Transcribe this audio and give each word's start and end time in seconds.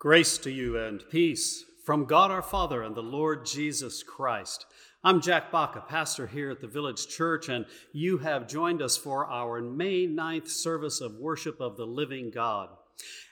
Grace 0.00 0.38
to 0.38 0.52
you 0.52 0.78
and 0.78 1.02
peace 1.10 1.64
from 1.84 2.04
God 2.04 2.30
our 2.30 2.40
Father 2.40 2.84
and 2.84 2.94
the 2.94 3.02
Lord 3.02 3.44
Jesus 3.44 4.04
Christ. 4.04 4.64
I'm 5.02 5.20
Jack 5.20 5.50
Baca, 5.50 5.80
pastor 5.80 6.28
here 6.28 6.52
at 6.52 6.60
the 6.60 6.68
Village 6.68 7.08
Church, 7.08 7.48
and 7.48 7.66
you 7.92 8.18
have 8.18 8.46
joined 8.46 8.80
us 8.80 8.96
for 8.96 9.26
our 9.26 9.60
May 9.60 10.06
9th 10.06 10.46
service 10.46 11.00
of 11.00 11.16
worship 11.16 11.60
of 11.60 11.76
the 11.76 11.84
living 11.84 12.30
God. 12.30 12.68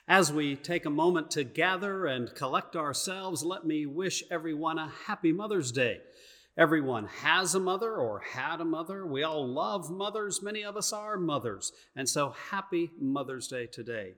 As 0.09 0.33
we 0.33 0.57
take 0.57 0.85
a 0.85 0.91
moment 0.91 1.31
to 1.31 1.45
gather 1.45 2.07
and 2.07 2.35
collect 2.35 2.75
ourselves, 2.75 3.45
let 3.45 3.65
me 3.65 3.87
wish 3.87 4.25
everyone 4.29 4.81
a 4.81 4.93
happy 5.07 5.31
Mother's 5.31 5.71
Day. 5.71 6.01
Everyone 6.59 7.07
has 7.23 7.55
a 7.55 7.61
mother 7.61 7.95
or 7.95 8.19
had 8.19 8.61
a 8.61 8.65
mother. 8.65 9.07
We 9.07 9.23
all 9.23 9.47
love 9.47 9.89
mothers. 9.89 10.43
Many 10.43 10.65
of 10.65 10.77
us 10.77 10.93
are 10.93 11.17
mothers. 11.17 11.71
And 11.95 12.09
so 12.09 12.35
happy 12.51 12.91
Mother's 12.99 13.47
Day 13.47 13.67
today. 13.67 14.15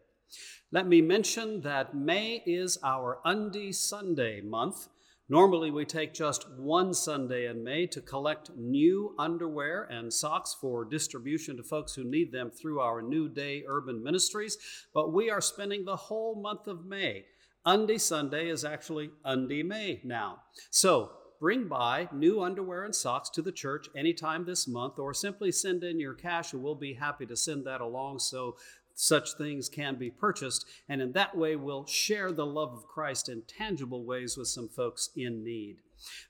Let 0.70 0.87
me 0.87 1.00
mention 1.00 1.62
that 1.62 1.95
May 1.95 2.42
is 2.45 2.78
our 2.84 3.20
Undy 3.24 3.73
Sunday 3.73 4.41
month. 4.42 4.88
Normally, 5.30 5.70
we 5.70 5.84
take 5.84 6.14
just 6.14 6.48
one 6.56 6.95
Sunday 6.95 7.46
in 7.46 7.62
May 7.62 7.87
to 7.88 8.01
collect 8.01 8.51
new 8.56 9.14
underwear 9.18 9.84
and 9.84 10.12
socks 10.12 10.56
for 10.59 10.87
distribution 10.87 11.56
to 11.59 11.62
folks 11.62 11.95
who 11.95 12.04
need 12.04 12.32
them 12.32 12.51
through 12.51 12.80
our 12.80 13.02
New 13.02 13.28
Day 13.28 13.64
Urban 13.68 14.02
Ministries, 14.02 14.56
but 14.95 15.12
we 15.12 15.30
are 15.30 15.42
spending 15.42 15.84
the 15.84 15.96
whole 15.96 16.40
month 16.40 16.66
of 16.66 16.87
May. 16.87 17.26
Undy 17.66 17.98
Sunday 17.98 18.48
is 18.48 18.65
actually 18.65 19.10
Undy 19.24 19.62
May 19.62 20.01
now. 20.02 20.38
So, 20.70 21.12
bring 21.40 21.68
by 21.68 22.09
new 22.12 22.42
underwear 22.42 22.84
and 22.84 22.95
socks 22.95 23.29
to 23.30 23.42
the 23.42 23.52
church 23.52 23.88
anytime 23.95 24.45
this 24.45 24.66
month, 24.66 24.98
or 24.98 25.12
simply 25.12 25.52
send 25.52 25.84
in 25.84 26.01
your 26.01 26.15
cash, 26.15 26.54
and 26.54 26.62
we'll 26.62 26.74
be 26.74 26.95
happy 26.95 27.26
to 27.26 27.37
send 27.37 27.66
that 27.66 27.82
along 27.82 28.18
so 28.18 28.56
such 29.01 29.34
things 29.34 29.69
can 29.69 29.95
be 29.95 30.11
purchased. 30.11 30.66
And 30.88 31.01
in 31.01 31.12
that 31.12 31.37
way, 31.37 31.55
we'll 31.55 31.87
share 31.87 32.33
the 32.33 32.45
love 32.45 32.73
of 32.73 32.88
Christ 32.88 33.29
in 33.29 33.43
tangible 33.43 34.05
ways 34.05 34.37
with 34.37 34.49
some 34.49 34.68
folks 34.68 35.10
in 35.15 35.45
need. 35.45 35.77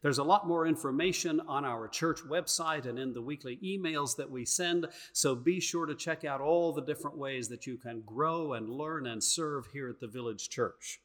There's 0.03 0.19
a 0.19 0.25
lot 0.25 0.47
more 0.47 0.67
information 0.67 1.41
on 1.41 1.65
our 1.65 1.89
church 1.89 2.21
website 2.21 2.85
and 2.85 2.99
in 2.99 3.15
the 3.15 3.23
weekly 3.23 3.59
emails 3.65 4.17
that 4.17 4.31
we 4.31 4.45
send, 4.45 4.87
so 5.15 5.35
be 5.35 5.61
sure 5.61 5.87
to 5.87 5.95
check 5.95 6.27
out 6.27 6.43
all 6.43 6.75
the 6.75 6.83
different 6.83 7.17
ways 7.17 7.49
that 7.49 7.67
you 7.67 7.79
can 7.79 8.03
grow 8.03 8.53
and 8.53 8.69
learn 8.69 9.07
and 9.07 9.25
serve 9.25 9.69
here 9.73 9.89
at 9.89 10.01
the 10.01 10.07
Village 10.07 10.51
Church. 10.51 11.01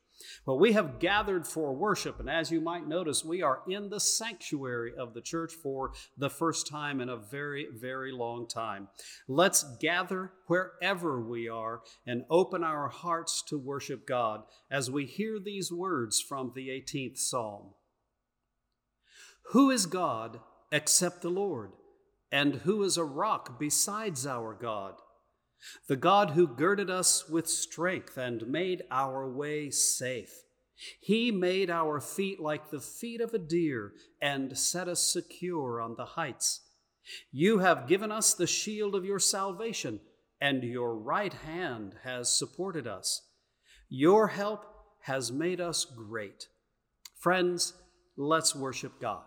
Well, 0.46 0.60
we 0.60 0.74
have 0.74 1.00
gathered 1.00 1.48
for 1.48 1.74
worship, 1.74 2.20
and 2.20 2.30
as 2.30 2.52
you 2.52 2.62
might 2.62 2.88
notice, 2.88 3.24
we 3.24 3.42
are 3.42 3.62
in 3.68 3.90
the 3.90 4.00
sanctuary 4.00 4.94
of 4.98 5.14
the 5.14 5.22
church 5.22 5.54
for 5.54 5.94
the 6.18 6.30
first 6.30 6.68
time 6.68 7.02
in 7.02 7.10
a 7.10 7.18
very, 7.18 7.68
very 7.74 8.12
long 8.12 8.48
time. 8.48 8.88
Let's 9.28 9.64
gather 9.80 10.32
wherever 10.48 11.22
we 11.22 11.48
are 11.48 11.82
and 12.06 12.26
open 12.30 12.64
our 12.64 12.88
hearts 12.88 13.42
to 13.48 13.58
worship 13.58 14.08
God 14.08 14.44
as 14.70 14.92
we 14.92 15.06
hear 15.06 15.40
these 15.40 15.72
words 15.72 16.22
from 16.22 16.52
the 16.56 16.70
18th 16.70 17.18
Psalm 17.18 17.74
Who 19.52 19.70
is 19.70 19.86
God 19.86 20.40
except 20.72 21.22
the 21.22 21.30
Lord? 21.30 21.72
And 22.32 22.56
who 22.56 22.82
is 22.82 22.98
a 22.98 23.04
rock 23.04 23.60
besides 23.60 24.26
our 24.26 24.56
God? 24.56 24.96
The 25.88 25.96
God 25.96 26.32
who 26.32 26.48
girded 26.48 26.90
us 26.90 27.28
with 27.30 27.50
strength 27.50 28.18
and 28.18 28.48
made 28.48 28.84
our 28.92 29.30
way 29.30 29.70
safe. 29.70 30.44
He 31.00 31.32
made 31.32 31.70
our 31.70 32.02
feet 32.02 32.40
like 32.40 32.70
the 32.70 32.82
feet 32.82 33.22
of 33.22 33.34
a 33.34 33.38
deer 33.38 33.94
and 34.22 34.58
set 34.58 34.88
us 34.88 35.02
secure 35.02 35.80
on 35.80 35.96
the 35.96 36.06
heights. 36.06 36.62
You 37.32 37.60
have 37.60 37.88
given 37.88 38.12
us 38.12 38.34
the 38.34 38.48
shield 38.48 38.96
of 38.96 39.06
your 39.06 39.20
salvation, 39.20 40.00
and 40.40 40.64
your 40.64 40.96
right 40.96 41.34
hand 41.34 41.96
has 42.04 42.38
supported 42.38 42.88
us. 42.88 43.22
Your 43.90 44.28
help 44.28 44.66
has 45.02 45.32
made 45.32 45.62
us 45.62 45.86
great. 45.86 46.48
Friends, 47.18 47.74
let's 48.18 48.56
worship 48.56 49.00
God. 49.00 49.24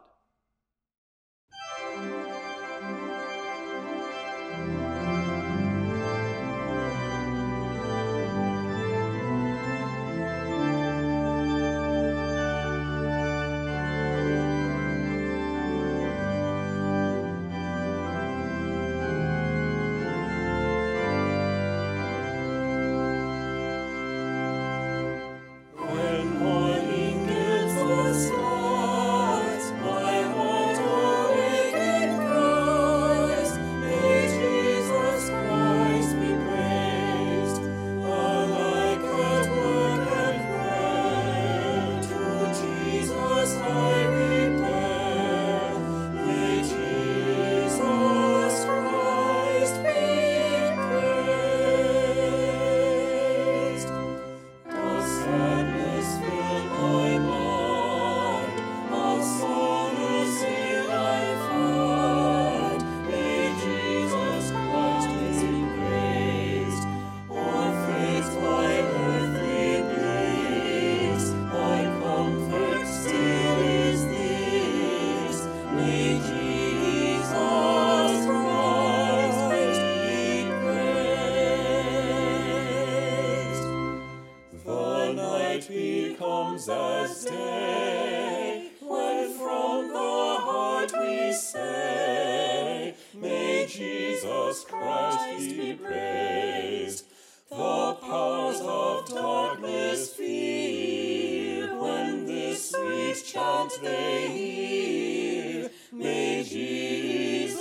comes 86.19 86.69
as 86.69 87.25
day, 87.25 88.71
when 88.81 89.31
from 89.39 89.89
the 89.89 90.37
heart 90.41 90.93
we 90.99 91.33
say, 91.33 92.95
May 93.15 93.67
Jesus 93.69 94.65
Christ 94.65 95.51
be 95.51 95.75
praised. 95.75 97.05
The 97.51 97.97
powers 98.01 98.61
of 98.63 99.09
darkness 99.09 100.15
fear 100.15 101.75
when 101.81 102.27
this 102.27 102.71
sweet 102.71 103.23
chant 103.25 103.79
they 103.83 104.29
hear. 104.29 105.71
May 105.93 106.43
Jesus 106.45 107.57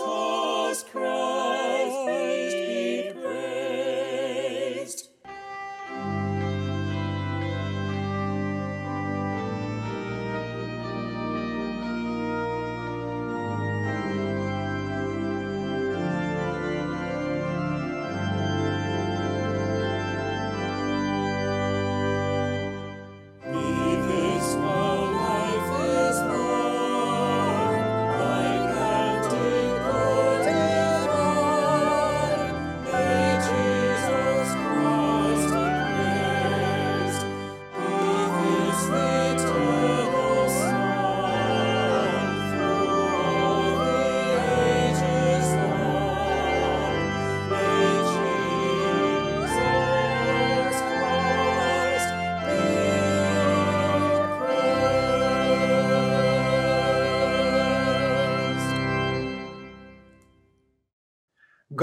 Christ. 0.91 1.54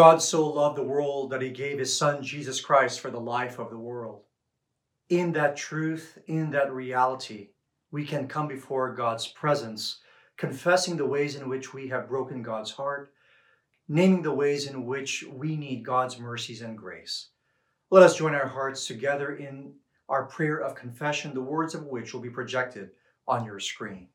God 0.02 0.20
so 0.20 0.48
loved 0.48 0.76
the 0.76 0.82
world 0.82 1.30
that 1.30 1.42
he 1.42 1.50
gave 1.50 1.78
his 1.78 1.96
Son 1.96 2.24
Jesus 2.24 2.60
Christ 2.60 2.98
for 2.98 3.12
the 3.12 3.20
life 3.20 3.60
of 3.60 3.70
the 3.70 3.78
world. 3.78 4.22
In 5.08 5.30
that 5.34 5.56
truth, 5.56 6.18
in 6.26 6.50
that 6.50 6.72
reality, 6.72 7.50
we 7.92 8.04
can 8.04 8.26
come 8.26 8.48
before 8.48 8.96
God's 8.96 9.28
presence, 9.28 10.00
confessing 10.36 10.96
the 10.96 11.06
ways 11.06 11.36
in 11.36 11.48
which 11.48 11.72
we 11.72 11.86
have 11.86 12.08
broken 12.08 12.42
God's 12.42 12.72
heart, 12.72 13.12
naming 13.86 14.22
the 14.22 14.34
ways 14.34 14.66
in 14.66 14.86
which 14.86 15.24
we 15.32 15.54
need 15.54 15.84
God's 15.84 16.18
mercies 16.18 16.62
and 16.62 16.76
grace. 16.76 17.28
Let 17.92 18.02
us 18.02 18.16
join 18.16 18.34
our 18.34 18.48
hearts 18.48 18.88
together 18.88 19.36
in 19.36 19.72
our 20.08 20.24
prayer 20.24 20.58
of 20.58 20.74
confession, 20.74 21.32
the 21.32 21.40
words 21.40 21.76
of 21.76 21.84
which 21.84 22.12
will 22.12 22.22
be 22.22 22.28
projected 22.28 22.90
on 23.28 23.46
your 23.46 23.60
screen. 23.60 24.08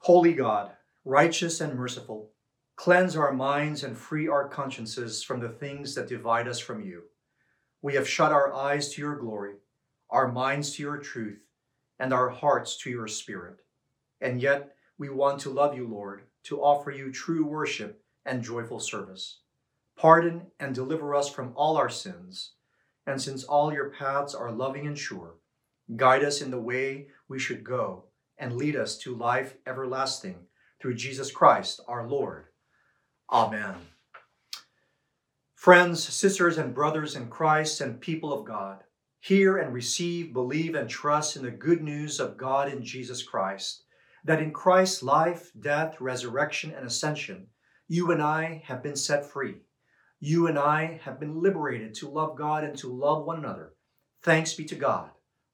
Holy 0.00 0.34
God, 0.34 0.72
righteous 1.06 1.62
and 1.62 1.74
merciful, 1.74 2.32
cleanse 2.80 3.14
our 3.14 3.30
minds 3.30 3.84
and 3.84 3.94
free 3.94 4.26
our 4.26 4.48
consciences 4.48 5.22
from 5.22 5.38
the 5.38 5.50
things 5.50 5.94
that 5.94 6.08
divide 6.08 6.48
us 6.48 6.58
from 6.58 6.80
you. 6.80 7.02
We 7.82 7.92
have 7.92 8.08
shut 8.08 8.32
our 8.32 8.54
eyes 8.54 8.88
to 8.94 9.02
your 9.02 9.16
glory, 9.16 9.56
our 10.08 10.32
minds 10.32 10.74
to 10.74 10.82
your 10.82 10.96
truth, 10.96 11.42
and 11.98 12.10
our 12.10 12.30
hearts 12.30 12.78
to 12.78 12.88
your 12.88 13.06
spirit. 13.06 13.58
And 14.22 14.40
yet 14.40 14.76
we 14.96 15.10
want 15.10 15.40
to 15.40 15.50
love 15.50 15.76
you, 15.76 15.86
Lord, 15.86 16.22
to 16.44 16.62
offer 16.62 16.90
you 16.90 17.12
true 17.12 17.44
worship 17.44 18.02
and 18.24 18.42
joyful 18.42 18.80
service. 18.80 19.40
Pardon 19.94 20.46
and 20.58 20.74
deliver 20.74 21.14
us 21.14 21.28
from 21.28 21.52
all 21.56 21.76
our 21.76 21.90
sins. 21.90 22.52
And 23.06 23.20
since 23.20 23.44
all 23.44 23.74
your 23.74 23.90
paths 23.90 24.34
are 24.34 24.50
loving 24.50 24.86
and 24.86 24.96
sure, 24.98 25.34
guide 25.96 26.24
us 26.24 26.40
in 26.40 26.50
the 26.50 26.58
way 26.58 27.08
we 27.28 27.38
should 27.38 27.62
go 27.62 28.04
and 28.38 28.56
lead 28.56 28.74
us 28.74 28.96
to 29.00 29.14
life 29.14 29.56
everlasting 29.66 30.46
through 30.80 30.94
Jesus 30.94 31.30
Christ 31.30 31.82
our 31.86 32.08
Lord. 32.08 32.46
Amen. 33.32 33.74
Friends, 35.54 36.02
sisters, 36.02 36.58
and 36.58 36.74
brothers 36.74 37.14
in 37.14 37.28
Christ 37.28 37.80
and 37.80 38.00
people 38.00 38.32
of 38.32 38.44
God, 38.44 38.82
hear 39.20 39.58
and 39.58 39.72
receive, 39.72 40.32
believe, 40.32 40.74
and 40.74 40.88
trust 40.88 41.36
in 41.36 41.42
the 41.42 41.50
good 41.50 41.82
news 41.82 42.18
of 42.18 42.36
God 42.36 42.72
in 42.72 42.82
Jesus 42.82 43.22
Christ, 43.22 43.84
that 44.24 44.42
in 44.42 44.52
Christ's 44.52 45.02
life, 45.02 45.52
death, 45.60 46.00
resurrection, 46.00 46.72
and 46.74 46.86
ascension, 46.86 47.46
you 47.86 48.10
and 48.10 48.20
I 48.20 48.62
have 48.66 48.82
been 48.82 48.96
set 48.96 49.30
free. 49.30 49.56
You 50.18 50.48
and 50.48 50.58
I 50.58 51.00
have 51.04 51.20
been 51.20 51.40
liberated 51.40 51.94
to 51.96 52.08
love 52.08 52.36
God 52.36 52.64
and 52.64 52.76
to 52.78 52.92
love 52.92 53.24
one 53.24 53.38
another. 53.38 53.74
Thanks 54.22 54.54
be 54.54 54.64
to 54.64 54.74
God. 54.74 55.10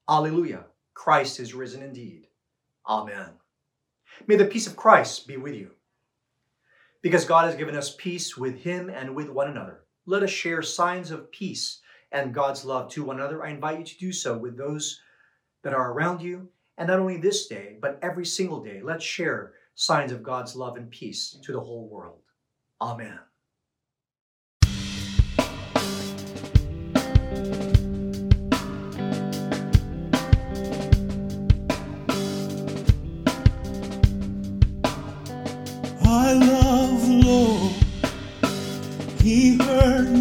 Alleluia. 0.09 0.65
Christ 0.93 1.39
is 1.39 1.53
risen 1.53 1.83
indeed. 1.83 2.27
Amen. 2.87 3.29
May 4.25 4.35
the 4.35 4.45
peace 4.45 4.65
of 4.65 4.75
Christ 4.75 5.27
be 5.27 5.37
with 5.37 5.53
you. 5.53 5.71
Because 7.01 7.25
God 7.25 7.45
has 7.45 7.55
given 7.55 7.75
us 7.75 7.95
peace 7.97 8.35
with 8.35 8.59
Him 8.59 8.89
and 8.89 9.15
with 9.15 9.29
one 9.29 9.49
another, 9.49 9.83
let 10.05 10.23
us 10.23 10.29
share 10.29 10.61
signs 10.61 11.11
of 11.11 11.31
peace 11.31 11.81
and 12.11 12.33
God's 12.33 12.65
love 12.65 12.89
to 12.91 13.03
one 13.03 13.17
another. 13.19 13.43
I 13.43 13.49
invite 13.49 13.79
you 13.79 13.85
to 13.85 13.97
do 13.97 14.11
so 14.11 14.37
with 14.37 14.57
those 14.57 14.99
that 15.63 15.73
are 15.73 15.91
around 15.91 16.21
you. 16.21 16.49
And 16.77 16.87
not 16.87 16.99
only 16.99 17.17
this 17.17 17.47
day, 17.47 17.77
but 17.81 17.99
every 18.01 18.25
single 18.25 18.63
day, 18.63 18.81
let's 18.83 19.03
share 19.03 19.53
signs 19.75 20.11
of 20.11 20.23
God's 20.23 20.55
love 20.55 20.77
and 20.77 20.89
peace 20.89 21.37
to 21.43 21.51
the 21.51 21.59
whole 21.59 21.89
world. 21.89 22.21
Amen. 22.79 23.19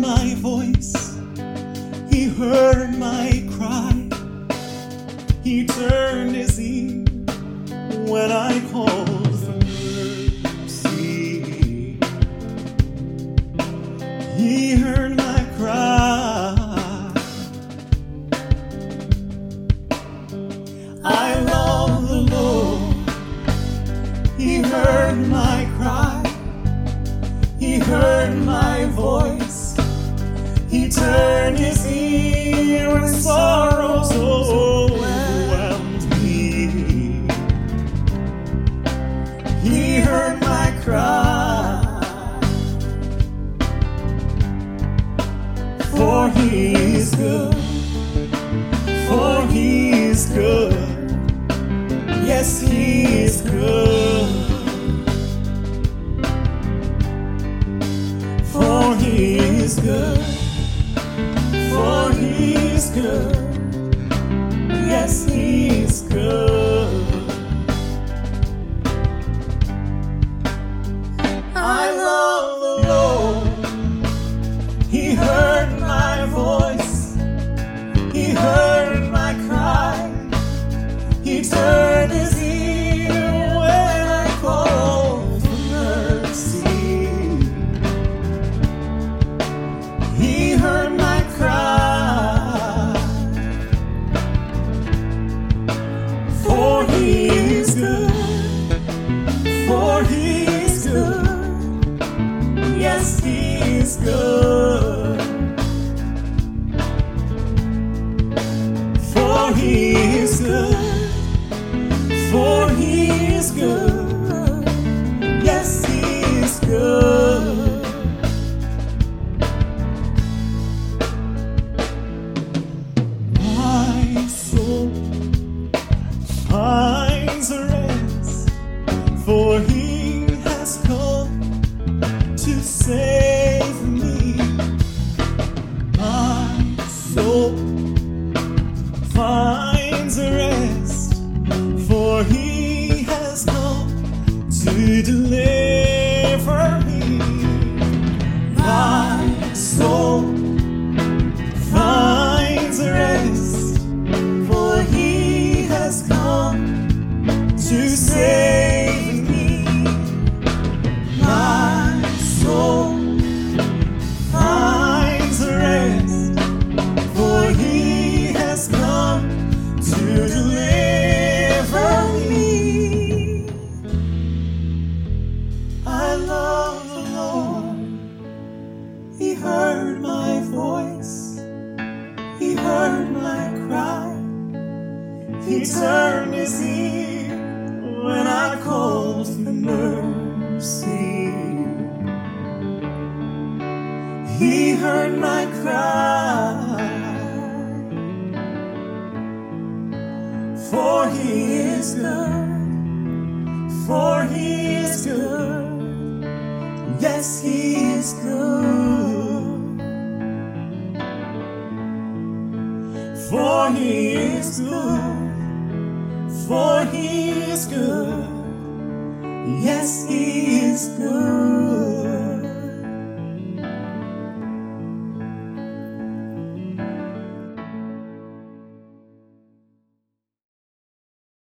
My 0.07 0.35
voice. 0.37 1.19
He 2.11 2.29
heard 2.29 2.97
my 2.97 3.29
cry. 3.57 3.95
He 5.43 5.67
turned 5.67 6.16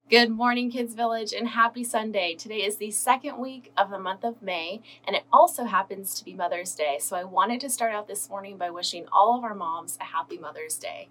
Good 0.09 0.29
morning, 0.29 0.71
Kids 0.71 0.93
Village, 0.93 1.33
and 1.33 1.49
happy 1.49 1.83
Sunday. 1.83 2.33
Today 2.33 2.63
is 2.63 2.77
the 2.77 2.91
second 2.91 3.39
week 3.39 3.73
of 3.75 3.89
the 3.89 3.99
month 3.99 4.23
of 4.23 4.41
May, 4.41 4.81
and 5.05 5.17
it 5.17 5.23
also 5.33 5.65
happens 5.65 6.13
to 6.13 6.23
be 6.23 6.33
Mother's 6.33 6.73
Day. 6.75 6.95
So 7.01 7.17
I 7.17 7.25
wanted 7.25 7.59
to 7.59 7.69
start 7.69 7.93
out 7.93 8.07
this 8.07 8.29
morning 8.29 8.55
by 8.55 8.69
wishing 8.69 9.05
all 9.11 9.37
of 9.37 9.43
our 9.43 9.53
moms 9.53 9.97
a 9.99 10.05
happy 10.05 10.37
Mother's 10.37 10.77
Day. 10.77 11.09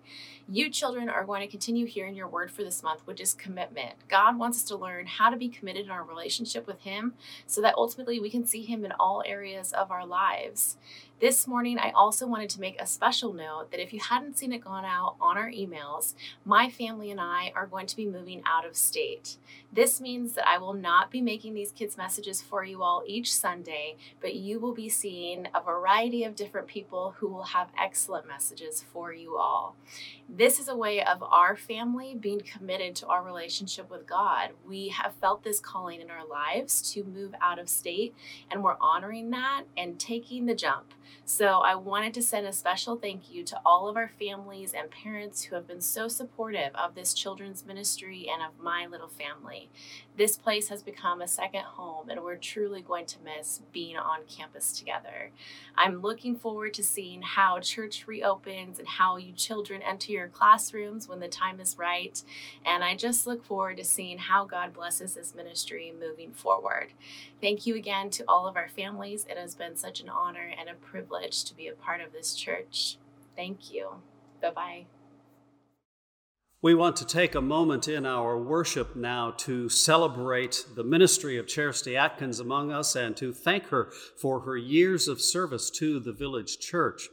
You 0.49 0.71
children 0.71 1.11
are 1.11 1.27
going 1.27 1.43
to 1.43 1.47
continue 1.47 1.85
hearing 1.85 2.15
your 2.15 2.27
word 2.27 2.51
for 2.51 2.65
this 2.65 2.83
month, 2.83 3.03
which 3.05 3.21
is 3.21 3.35
commitment. 3.35 3.97
God 4.09 4.39
wants 4.39 4.63
us 4.63 4.69
to 4.69 4.77
learn 4.77 5.05
how 5.05 5.29
to 5.29 5.37
be 5.37 5.51
committed 5.51 5.85
in 5.85 5.91
our 5.91 6.03
relationship 6.03 6.67
with 6.67 6.81
Him 6.81 7.13
so 7.47 7.61
that 7.61 7.75
ultimately 7.77 8.19
we 8.19 8.31
can 8.31 8.47
see 8.47 8.63
Him 8.63 8.83
in 8.83 8.93
all 8.93 9.23
areas 9.27 9.75
of 9.75 9.91
our 9.91 10.07
lives. 10.07 10.79
This 11.19 11.47
morning, 11.47 11.79
I 11.79 11.93
also 11.93 12.27
wanted 12.27 12.51
to 12.51 12.61
make 12.61 12.79
a 12.79 12.87
special 12.87 13.33
note 13.33 13.71
that 13.71 13.81
if 13.81 13.95
you 13.95 14.01
hadn't 14.01 14.37
seen 14.37 14.53
it 14.53 14.63
gone 14.63 14.85
out 14.85 15.17
on 15.19 15.39
our 15.39 15.51
emails, 15.51 16.13
my 16.45 16.69
family 16.69 17.11
and 17.11 17.19
I 17.19 17.53
are 17.55 17.67
going 17.67 17.87
to 17.87 17.97
be 17.97 18.07
moving 18.07 18.43
out 18.45 18.67
of 18.67 18.77
state. 18.77 19.39
This 19.73 19.99
means 19.99 20.35
that 20.35 20.47
I 20.47 20.59
will 20.59 20.75
not 20.75 21.11
be 21.11 21.23
making 21.23 21.55
these 21.55 21.73
kids' 21.73 21.97
messages 21.97 22.43
for 22.43 22.65
you 22.65 22.83
all 22.83 23.03
each 23.07 23.35
Sunday, 23.35 23.97
but 24.21 24.35
you 24.35 24.61
will 24.61 24.75
be 24.75 24.91
seeing 24.91 25.49
a 25.55 25.63
variety 25.63 26.23
of 26.23 26.37
different 26.37 26.67
people 26.67 27.15
who 27.17 27.29
will 27.29 27.45
have 27.45 27.69
excellent 27.81 28.29
messages 28.29 28.85
for 28.93 29.11
you 29.11 29.39
all. 29.39 29.75
This 30.29 30.61
is 30.61 30.69
a 30.69 30.77
way 30.77 31.03
of 31.03 31.23
our 31.23 31.57
family 31.57 32.15
being 32.15 32.41
committed 32.41 32.95
to 32.97 33.07
our 33.07 33.23
relationship 33.23 33.91
with 33.91 34.07
God. 34.07 34.51
We 34.69 34.89
have 34.89 35.15
felt 35.15 35.45
this 35.45 35.61
calling 35.61 36.03
in 36.03 36.11
our 36.11 36.27
lives 36.27 36.93
to 36.93 37.05
move 37.05 37.35
out 37.41 37.59
of 37.59 37.71
state, 37.71 38.15
and 38.51 38.63
we're 38.63 38.77
honoring 38.83 39.31
that 39.31 39.63
and 39.79 39.99
taking 39.99 40.45
the 40.45 40.55
jump. 40.55 40.93
So 41.25 41.47
I 41.47 41.75
wanted 41.75 42.15
to 42.15 42.23
send 42.23 42.47
a 42.47 42.53
special 42.53 42.97
thank 42.97 43.33
you 43.33 43.45
to 43.45 43.61
all 43.65 43.89
of 43.89 43.97
our 43.97 44.11
families 44.19 44.73
and 44.73 44.91
parents 44.91 45.43
who 45.43 45.55
have 45.55 45.67
been 45.67 45.81
so 45.81 46.09
supportive 46.09 46.75
of 46.75 46.95
this 46.95 47.15
children's 47.15 47.67
ministry 47.67 48.29
and 48.33 48.43
of 48.43 48.63
my 48.63 48.87
little 48.87 49.09
family. 49.09 49.69
This 50.17 50.37
place 50.37 50.69
has 50.69 50.83
become 50.83 51.21
a 51.21 51.29
second 51.29 51.63
home, 51.63 52.09
and 52.09 52.23
we're 52.23 52.37
truly 52.37 52.81
going 52.81 53.07
to 53.07 53.17
miss 53.23 53.61
being 53.73 53.97
on 53.97 54.21
campus 54.29 54.79
together. 54.79 55.31
I'm 55.77 56.01
looking 56.01 56.37
forward 56.37 56.73
to 56.75 56.83
seeing 56.83 57.23
how 57.23 57.61
church 57.61 58.07
reopens 58.07 58.79
and 58.79 58.89
how 58.89 59.17
you 59.17 59.33
children 59.33 59.83
enter 59.83 60.13
your 60.13 60.29
classrooms 60.29 61.09
when 61.09 61.21
the 61.21 61.29
time 61.29 61.61
is 61.61 61.77
right. 61.77 62.23
And 62.65 62.83
I 62.83 62.97
just 62.97 63.27
look 63.27 63.45
forward 63.45 63.77
to 63.77 63.85
seeing 63.85 64.19
how 64.19 64.45
God 64.45 64.73
blesses 64.73 65.15
this 65.15 65.35
ministry 65.35 65.93
moving 65.99 66.33
forward. 66.33 66.89
Thank 67.41 67.67
you 67.67 67.77
again 67.77 68.09
to 68.11 68.25
all 68.27 68.47
of 68.47 68.57
our 68.57 68.69
families. 68.69 69.27
It 69.29 69.37
has 69.37 69.55
been 69.55 69.77
such 69.77 70.01
an 70.01 70.09
honor 70.09 70.51
and 70.59 70.71
a 70.71 70.75
privilege 70.75 70.96
to 71.45 71.55
be 71.55 71.69
a 71.69 71.75
part 71.75 72.01
of 72.01 72.13
this 72.13 72.35
church. 72.35 72.99
Thank 73.37 73.73
you. 73.73 74.03
Bye 74.41 74.51
bye. 74.51 74.87
We 76.63 76.75
want 76.75 76.97
to 76.97 77.07
take 77.07 77.35
a 77.35 77.43
moment 77.43 77.87
in 77.87 78.07
our 78.07 78.39
worship 78.39 78.97
now 78.97 79.33
to 79.33 79.69
celebrate 79.69 80.65
the 80.75 80.85
ministry 80.85 81.37
of 81.37 81.47
Charity 81.47 81.99
Atkins 81.99 82.41
among 82.41 82.73
us 82.73 82.97
and 82.97 83.15
to 83.19 83.35
thank 83.35 83.67
her 83.67 83.93
for 84.17 84.41
her 84.41 84.57
years 84.57 85.07
of 85.07 85.21
service 85.21 85.69
to 85.73 86.01
the 86.01 86.15
village 86.15 86.59
church. 86.59 87.11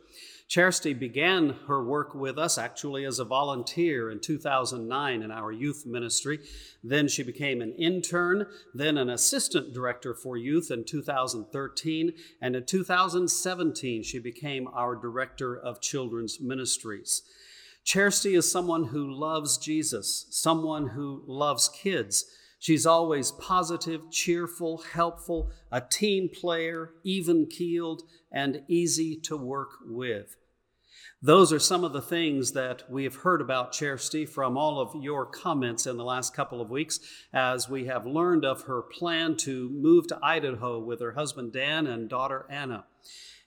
Charity 0.48 0.94
began 0.94 1.56
her 1.68 1.84
work 1.84 2.16
with 2.16 2.38
us 2.38 2.58
actually 2.58 3.04
as 3.04 3.20
a 3.20 3.26
volunteer 3.26 4.10
in 4.10 4.22
2009 4.22 5.22
in 5.22 5.30
our 5.30 5.52
youth 5.52 5.84
ministry. 5.86 6.40
Then 6.82 7.10
she 7.10 7.22
became 7.22 7.62
an 7.62 7.74
intern, 7.74 8.48
then 8.74 8.98
an 8.98 9.10
assistant 9.10 9.74
director 9.74 10.14
for 10.14 10.38
youth 10.38 10.72
in 10.72 10.86
2013, 10.86 12.14
and 12.42 12.56
in 12.56 12.66
2017 12.66 14.04
she 14.04 14.20
became 14.20 14.70
our 14.70 14.96
director 14.96 15.54
of 15.54 15.82
children's 15.82 16.40
ministries. 16.40 17.24
Charity 17.84 18.36
is 18.36 18.50
someone 18.50 18.86
who 18.86 19.12
loves 19.12 19.58
Jesus, 19.58 20.28
someone 20.30 20.90
who 20.90 21.24
loves 21.28 21.70
kids. 21.70 22.26
She's 22.60 22.86
always 22.86 23.32
positive, 23.32 24.10
cheerful, 24.10 24.78
helpful, 24.78 25.52
a 25.70 25.82
team 25.82 26.30
player, 26.30 26.92
even 27.04 27.48
keeled, 27.48 28.04
and 28.32 28.64
easy 28.70 29.18
to 29.24 29.36
work 29.36 29.72
with. 29.86 30.38
Those 31.22 31.52
are 31.52 31.60
some 31.60 31.84
of 31.84 31.94
the 31.94 32.02
things 32.02 32.52
that 32.52 32.90
we 32.90 33.04
have 33.04 33.16
heard 33.16 33.42
about 33.42 33.72
Charity 33.72 34.26
from 34.26 34.58
all 34.58 34.80
of 34.80 35.02
your 35.02 35.26
comments 35.26 35.86
in 35.86 35.98
the 35.98 36.04
last 36.04 36.34
couple 36.34 36.62
of 36.62 36.70
weeks 36.70 37.00
as 37.34 37.70
we 37.70 37.86
have 37.86 38.06
learned 38.06 38.44
of 38.44 38.64
her 38.64 38.82
plan 38.82 39.38
to 39.38 39.70
move 39.70 40.08
to 40.08 40.20
Idaho 40.22 40.80
with 40.80 41.00
her 41.00 41.14
husband 41.14 41.54
Dan 41.54 41.88
and 41.88 42.10
daughter 42.10 42.46
Anna. 42.50 42.86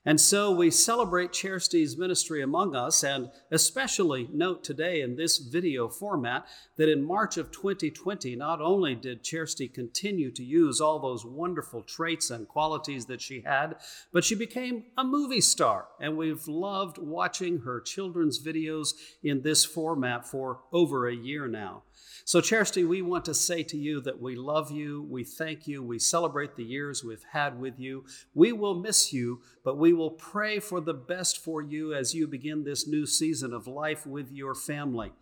And 0.06 0.20
so 0.20 0.52
we 0.52 0.70
celebrate 0.70 1.32
Charity's 1.32 1.98
ministry 1.98 2.40
among 2.40 2.76
us, 2.76 3.02
and 3.02 3.28
especially 3.50 4.28
note 4.32 4.62
today 4.62 5.00
in 5.00 5.16
this 5.16 5.38
video 5.38 5.88
format 5.88 6.46
that 6.76 6.88
in 6.88 7.02
March 7.02 7.36
of 7.36 7.50
2020, 7.50 8.36
not 8.36 8.60
only 8.60 8.94
did 8.94 9.24
Charity 9.24 9.66
continue 9.66 10.30
to 10.30 10.44
use 10.44 10.80
all 10.80 11.00
those 11.00 11.26
wonderful 11.26 11.82
traits 11.82 12.30
and 12.30 12.46
qualities 12.46 13.06
that 13.06 13.20
she 13.20 13.40
had, 13.40 13.74
but 14.12 14.24
she 14.24 14.36
became 14.36 14.84
a 14.96 15.02
movie 15.02 15.40
star. 15.40 15.88
And 16.00 16.16
we've 16.16 16.46
loved 16.46 16.98
watching 16.98 17.58
her 17.62 17.80
children's 17.80 18.40
videos 18.40 18.90
in 19.24 19.42
this 19.42 19.64
format 19.64 20.24
for 20.24 20.60
over 20.72 21.08
a 21.08 21.16
year 21.16 21.48
now. 21.48 21.82
So, 22.24 22.40
Charity, 22.40 22.82
we 22.84 23.02
want 23.02 23.24
to 23.26 23.34
say 23.34 23.62
to 23.62 23.76
you 23.76 24.00
that 24.00 24.20
we 24.20 24.34
love 24.34 24.70
you, 24.70 25.06
we 25.08 25.22
thank 25.22 25.68
you, 25.68 25.82
we 25.82 25.98
celebrate 25.98 26.56
the 26.56 26.64
years 26.64 27.04
we've 27.04 27.24
had 27.30 27.60
with 27.60 27.78
you. 27.78 28.04
We 28.34 28.52
will 28.52 28.74
miss 28.74 29.12
you, 29.12 29.42
but 29.62 29.78
we 29.78 29.92
will 29.92 30.10
pray 30.10 30.58
for 30.58 30.80
the 30.80 30.94
best 30.94 31.38
for 31.38 31.62
you 31.62 31.94
as 31.94 32.14
you 32.14 32.26
begin 32.26 32.64
this 32.64 32.86
new 32.86 33.06
season 33.06 33.52
of 33.52 33.66
life 33.66 34.06
with 34.06 34.32
your 34.32 34.54
family. 34.54 35.12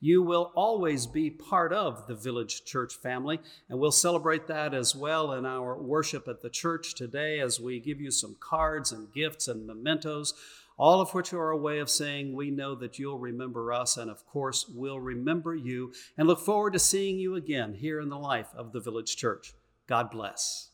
You 0.00 0.22
will 0.22 0.52
always 0.54 1.06
be 1.06 1.30
part 1.30 1.72
of 1.72 2.06
the 2.06 2.14
Village 2.14 2.64
Church 2.64 2.94
family, 2.94 3.40
and 3.68 3.78
we'll 3.78 3.90
celebrate 3.90 4.46
that 4.48 4.74
as 4.74 4.94
well 4.94 5.32
in 5.32 5.46
our 5.46 5.80
worship 5.80 6.28
at 6.28 6.42
the 6.42 6.50
church 6.50 6.94
today 6.94 7.40
as 7.40 7.60
we 7.60 7.80
give 7.80 8.00
you 8.00 8.10
some 8.10 8.36
cards 8.38 8.92
and 8.92 9.12
gifts 9.12 9.48
and 9.48 9.66
mementos 9.66 10.34
all 10.80 11.02
of 11.02 11.12
which 11.12 11.34
are 11.34 11.50
a 11.50 11.56
way 11.58 11.78
of 11.78 11.90
saying 11.90 12.34
we 12.34 12.50
know 12.50 12.74
that 12.74 12.98
you'll 12.98 13.18
remember 13.18 13.70
us, 13.70 13.98
and 13.98 14.10
of 14.10 14.24
course, 14.24 14.66
we'll 14.66 14.98
remember 14.98 15.54
you 15.54 15.92
and 16.16 16.26
look 16.26 16.40
forward 16.40 16.72
to 16.72 16.78
seeing 16.78 17.18
you 17.18 17.34
again 17.34 17.74
here 17.74 18.00
in 18.00 18.08
the 18.08 18.18
life 18.18 18.48
of 18.56 18.72
the 18.72 18.80
village 18.80 19.14
church. 19.14 19.52
God 19.86 20.10
bless. 20.10 20.69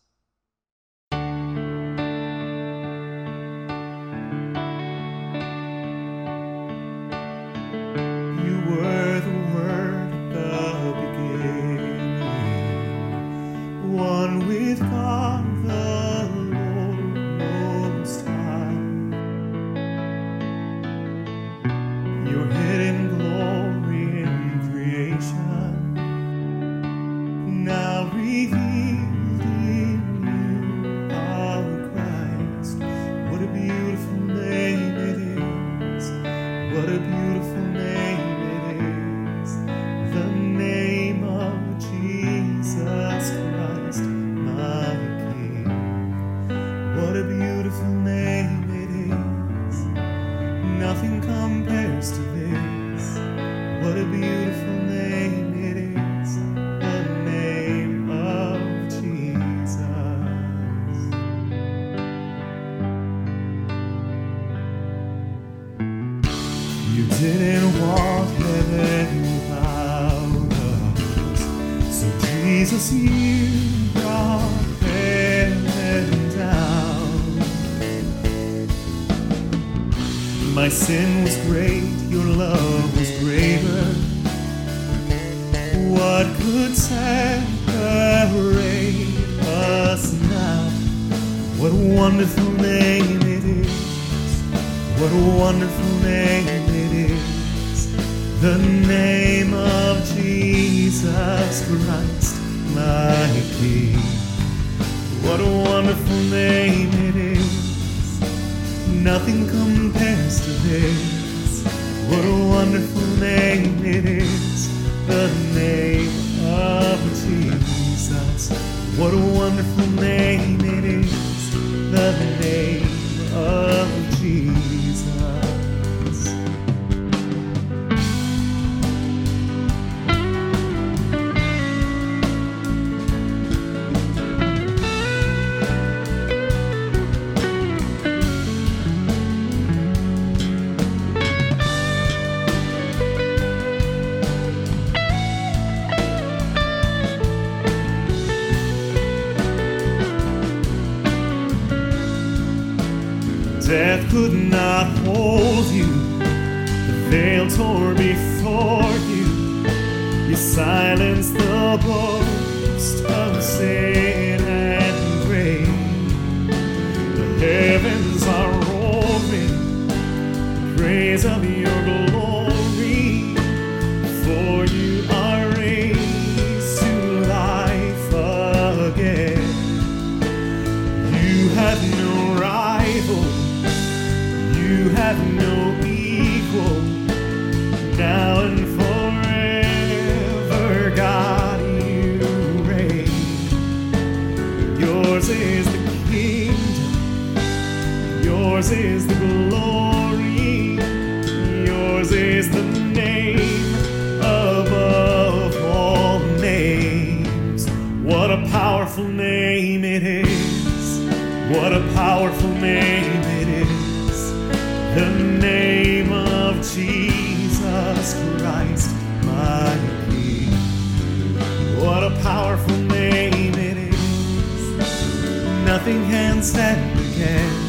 Can 225.87 226.43
stand 226.43 226.99
against. 226.99 227.66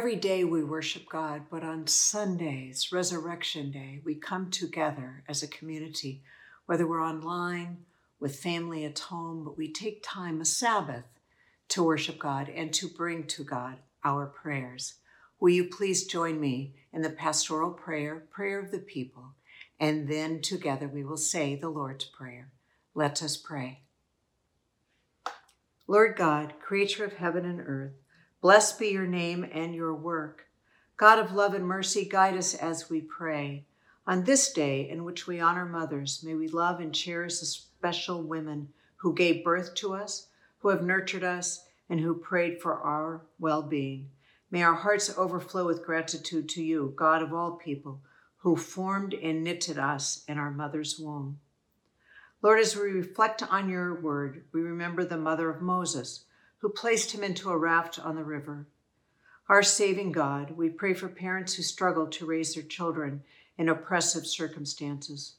Every 0.00 0.16
day 0.16 0.44
we 0.44 0.64
worship 0.64 1.10
God, 1.10 1.42
but 1.50 1.62
on 1.62 1.86
Sundays, 1.86 2.90
Resurrection 2.90 3.70
Day, 3.70 4.00
we 4.02 4.14
come 4.14 4.50
together 4.50 5.22
as 5.28 5.42
a 5.42 5.46
community, 5.46 6.22
whether 6.64 6.86
we're 6.86 7.04
online, 7.04 7.84
with 8.18 8.40
family 8.40 8.86
at 8.86 8.98
home, 8.98 9.44
but 9.44 9.58
we 9.58 9.70
take 9.70 10.02
time, 10.02 10.40
a 10.40 10.46
Sabbath, 10.46 11.04
to 11.68 11.82
worship 11.82 12.18
God 12.18 12.48
and 12.48 12.72
to 12.72 12.88
bring 12.88 13.24
to 13.24 13.44
God 13.44 13.76
our 14.02 14.24
prayers. 14.24 14.94
Will 15.38 15.50
you 15.50 15.64
please 15.64 16.06
join 16.06 16.40
me 16.40 16.76
in 16.94 17.02
the 17.02 17.10
pastoral 17.10 17.70
prayer, 17.70 18.24
prayer 18.30 18.58
of 18.58 18.70
the 18.70 18.78
people, 18.78 19.34
and 19.78 20.08
then 20.08 20.40
together 20.40 20.88
we 20.88 21.04
will 21.04 21.18
say 21.18 21.56
the 21.56 21.68
Lord's 21.68 22.06
Prayer. 22.06 22.48
Let 22.94 23.22
us 23.22 23.36
pray. 23.36 23.82
Lord 25.86 26.16
God, 26.16 26.54
creator 26.58 27.04
of 27.04 27.18
heaven 27.18 27.44
and 27.44 27.60
earth, 27.60 27.99
Blessed 28.40 28.78
be 28.78 28.88
your 28.88 29.06
name 29.06 29.46
and 29.52 29.74
your 29.74 29.94
work. 29.94 30.46
God 30.96 31.18
of 31.18 31.32
love 31.32 31.52
and 31.52 31.66
mercy, 31.66 32.06
guide 32.06 32.38
us 32.38 32.54
as 32.54 32.88
we 32.88 33.02
pray. 33.02 33.66
On 34.06 34.24
this 34.24 34.50
day 34.50 34.88
in 34.88 35.04
which 35.04 35.26
we 35.26 35.40
honor 35.40 35.66
mothers, 35.66 36.22
may 36.24 36.34
we 36.34 36.48
love 36.48 36.80
and 36.80 36.94
cherish 36.94 37.38
the 37.38 37.44
special 37.44 38.22
women 38.22 38.70
who 38.96 39.12
gave 39.12 39.44
birth 39.44 39.74
to 39.74 39.92
us, 39.92 40.28
who 40.60 40.70
have 40.70 40.82
nurtured 40.82 41.22
us, 41.22 41.66
and 41.90 42.00
who 42.00 42.14
prayed 42.14 42.62
for 42.62 42.80
our 42.80 43.20
well 43.38 43.60
being. 43.60 44.08
May 44.50 44.62
our 44.62 44.74
hearts 44.74 45.14
overflow 45.18 45.66
with 45.66 45.84
gratitude 45.84 46.48
to 46.50 46.62
you, 46.62 46.94
God 46.96 47.22
of 47.22 47.34
all 47.34 47.52
people, 47.52 48.00
who 48.38 48.56
formed 48.56 49.12
and 49.12 49.44
knitted 49.44 49.78
us 49.78 50.24
in 50.26 50.38
our 50.38 50.50
mother's 50.50 50.98
womb. 50.98 51.40
Lord, 52.40 52.58
as 52.58 52.74
we 52.74 52.84
reflect 52.84 53.42
on 53.42 53.68
your 53.68 54.00
word, 54.00 54.44
we 54.50 54.62
remember 54.62 55.04
the 55.04 55.18
mother 55.18 55.50
of 55.50 55.60
Moses 55.60 56.24
who 56.60 56.68
placed 56.68 57.12
him 57.12 57.22
into 57.22 57.50
a 57.50 57.58
raft 57.58 57.98
on 57.98 58.16
the 58.16 58.24
river. 58.24 58.66
Our 59.48 59.62
saving 59.62 60.12
God, 60.12 60.52
we 60.52 60.68
pray 60.68 60.94
for 60.94 61.08
parents 61.08 61.54
who 61.54 61.62
struggle 61.62 62.06
to 62.06 62.26
raise 62.26 62.54
their 62.54 62.62
children 62.62 63.22
in 63.58 63.68
oppressive 63.68 64.26
circumstances. 64.26 65.34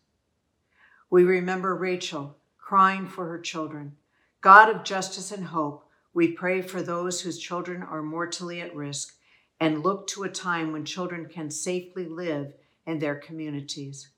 We 1.10 1.24
remember 1.24 1.76
Rachel 1.76 2.38
crying 2.58 3.08
for 3.08 3.28
her 3.28 3.40
children. 3.40 3.96
God 4.42 4.70
of 4.70 4.84
justice 4.84 5.32
and 5.32 5.46
hope, 5.46 5.86
we 6.14 6.30
pray 6.30 6.62
for 6.62 6.82
those 6.82 7.22
whose 7.22 7.40
children 7.40 7.84
are 7.84 8.02
mortally 8.02 8.60
at 8.60 8.76
risk 8.76 9.16
and 9.60 9.84
look 9.84 10.08
to 10.08 10.24
a 10.24 10.30
time 10.30 10.72
when 10.72 10.84
children 10.86 11.28
can 11.28 11.52
safely 11.52 12.06
live 12.06 12.54
in 12.86 13.00
their 13.00 13.16
communities. 13.16 14.10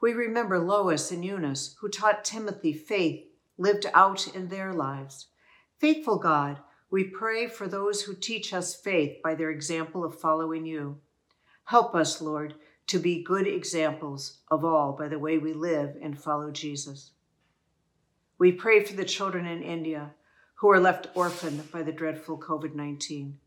We 0.00 0.12
remember 0.12 0.58
Lois 0.58 1.10
and 1.10 1.24
Eunice, 1.24 1.74
who 1.80 1.88
taught 1.88 2.24
Timothy 2.24 2.72
faith 2.72 3.24
lived 3.56 3.86
out 3.94 4.28
in 4.34 4.48
their 4.48 4.72
lives. 4.72 5.26
Faithful 5.78 6.18
God, 6.18 6.58
we 6.90 7.04
pray 7.04 7.46
for 7.46 7.68
those 7.68 8.02
who 8.02 8.14
teach 8.14 8.52
us 8.52 8.74
faith 8.74 9.22
by 9.22 9.36
their 9.36 9.50
example 9.50 10.04
of 10.04 10.18
following 10.18 10.66
you. 10.66 10.98
Help 11.64 11.94
us, 11.94 12.20
Lord, 12.20 12.54
to 12.88 12.98
be 12.98 13.22
good 13.22 13.46
examples 13.46 14.38
of 14.50 14.64
all 14.64 14.92
by 14.92 15.06
the 15.06 15.20
way 15.20 15.38
we 15.38 15.52
live 15.52 15.96
and 16.02 16.18
follow 16.18 16.50
Jesus. 16.50 17.12
We 18.38 18.50
pray 18.50 18.82
for 18.82 18.94
the 18.94 19.04
children 19.04 19.46
in 19.46 19.62
India 19.62 20.14
who 20.54 20.68
are 20.70 20.80
left 20.80 21.08
orphaned 21.14 21.70
by 21.70 21.84
the 21.84 21.92
dreadful 21.92 22.38
COVID 22.38 22.74
19. 22.74 23.38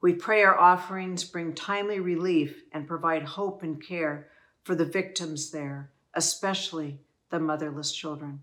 We 0.00 0.12
pray 0.12 0.44
our 0.44 0.56
offerings 0.56 1.24
bring 1.24 1.54
timely 1.54 1.98
relief 1.98 2.62
and 2.70 2.86
provide 2.86 3.24
hope 3.24 3.64
and 3.64 3.84
care 3.84 4.28
for 4.62 4.76
the 4.76 4.84
victims 4.84 5.50
there, 5.50 5.90
especially 6.14 7.00
the 7.30 7.40
motherless 7.40 7.90
children. 7.90 8.42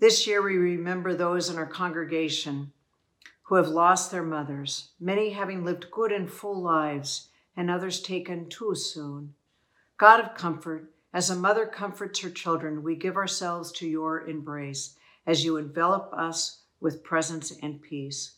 This 0.00 0.26
year, 0.26 0.42
we 0.42 0.56
remember 0.56 1.14
those 1.14 1.48
in 1.48 1.56
our 1.56 1.66
congregation 1.66 2.72
who 3.44 3.54
have 3.54 3.68
lost 3.68 4.10
their 4.10 4.24
mothers, 4.24 4.90
many 4.98 5.30
having 5.30 5.64
lived 5.64 5.90
good 5.90 6.10
and 6.10 6.30
full 6.30 6.60
lives, 6.60 7.28
and 7.56 7.70
others 7.70 8.00
taken 8.00 8.48
too 8.48 8.74
soon. 8.74 9.34
God 9.96 10.18
of 10.18 10.34
comfort, 10.34 10.90
as 11.12 11.30
a 11.30 11.36
mother 11.36 11.64
comforts 11.64 12.20
her 12.20 12.30
children, 12.30 12.82
we 12.82 12.96
give 12.96 13.16
ourselves 13.16 13.70
to 13.72 13.88
your 13.88 14.26
embrace 14.26 14.96
as 15.26 15.44
you 15.44 15.56
envelop 15.56 16.12
us 16.12 16.62
with 16.80 17.04
presence 17.04 17.52
and 17.62 17.80
peace. 17.80 18.34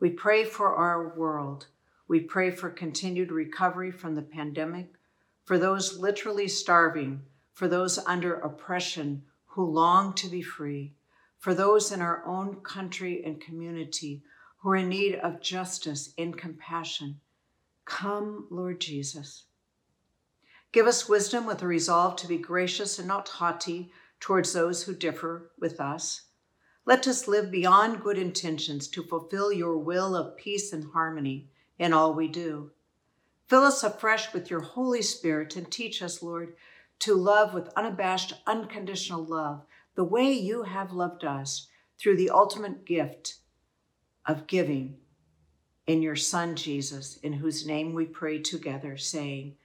We 0.00 0.10
pray 0.10 0.44
for 0.44 0.74
our 0.74 1.14
world. 1.14 1.66
We 2.08 2.20
pray 2.20 2.50
for 2.50 2.70
continued 2.70 3.30
recovery 3.30 3.90
from 3.90 4.14
the 4.14 4.22
pandemic, 4.22 4.92
for 5.44 5.58
those 5.58 5.98
literally 5.98 6.48
starving, 6.48 7.20
for 7.52 7.68
those 7.68 7.98
under 8.06 8.34
oppression 8.34 9.22
who 9.56 9.64
long 9.64 10.12
to 10.12 10.28
be 10.28 10.42
free, 10.42 10.92
for 11.38 11.54
those 11.54 11.90
in 11.90 12.02
our 12.02 12.22
own 12.26 12.56
country 12.56 13.24
and 13.24 13.40
community 13.40 14.22
who 14.58 14.68
are 14.68 14.76
in 14.76 14.90
need 14.90 15.14
of 15.14 15.40
justice 15.40 16.12
and 16.18 16.36
compassion. 16.36 17.18
Come, 17.86 18.46
Lord 18.50 18.82
Jesus. 18.82 19.44
Give 20.72 20.86
us 20.86 21.08
wisdom 21.08 21.46
with 21.46 21.62
a 21.62 21.66
resolve 21.66 22.16
to 22.16 22.28
be 22.28 22.36
gracious 22.36 22.98
and 22.98 23.08
not 23.08 23.30
haughty 23.30 23.90
towards 24.20 24.52
those 24.52 24.82
who 24.82 24.94
differ 24.94 25.50
with 25.58 25.80
us. 25.80 26.26
Let 26.84 27.08
us 27.08 27.26
live 27.26 27.50
beyond 27.50 28.02
good 28.02 28.18
intentions 28.18 28.88
to 28.88 29.02
fulfill 29.02 29.50
your 29.50 29.78
will 29.78 30.14
of 30.14 30.36
peace 30.36 30.74
and 30.74 30.92
harmony 30.92 31.48
in 31.78 31.94
all 31.94 32.12
we 32.12 32.28
do. 32.28 32.72
Fill 33.46 33.62
us 33.62 33.82
afresh 33.82 34.34
with 34.34 34.50
your 34.50 34.60
Holy 34.60 35.00
Spirit 35.00 35.56
and 35.56 35.70
teach 35.70 36.02
us, 36.02 36.22
Lord, 36.22 36.56
to 37.00 37.14
love 37.14 37.54
with 37.54 37.68
unabashed, 37.76 38.34
unconditional 38.46 39.24
love, 39.24 39.62
the 39.94 40.04
way 40.04 40.32
you 40.32 40.62
have 40.62 40.92
loved 40.92 41.24
us 41.24 41.68
through 41.98 42.16
the 42.16 42.30
ultimate 42.30 42.84
gift 42.84 43.36
of 44.26 44.46
giving 44.46 44.96
in 45.86 46.02
your 46.02 46.16
Son, 46.16 46.56
Jesus, 46.56 47.16
in 47.18 47.34
whose 47.34 47.66
name 47.66 47.94
we 47.94 48.04
pray 48.04 48.40
together, 48.40 48.96
saying, 48.96 49.56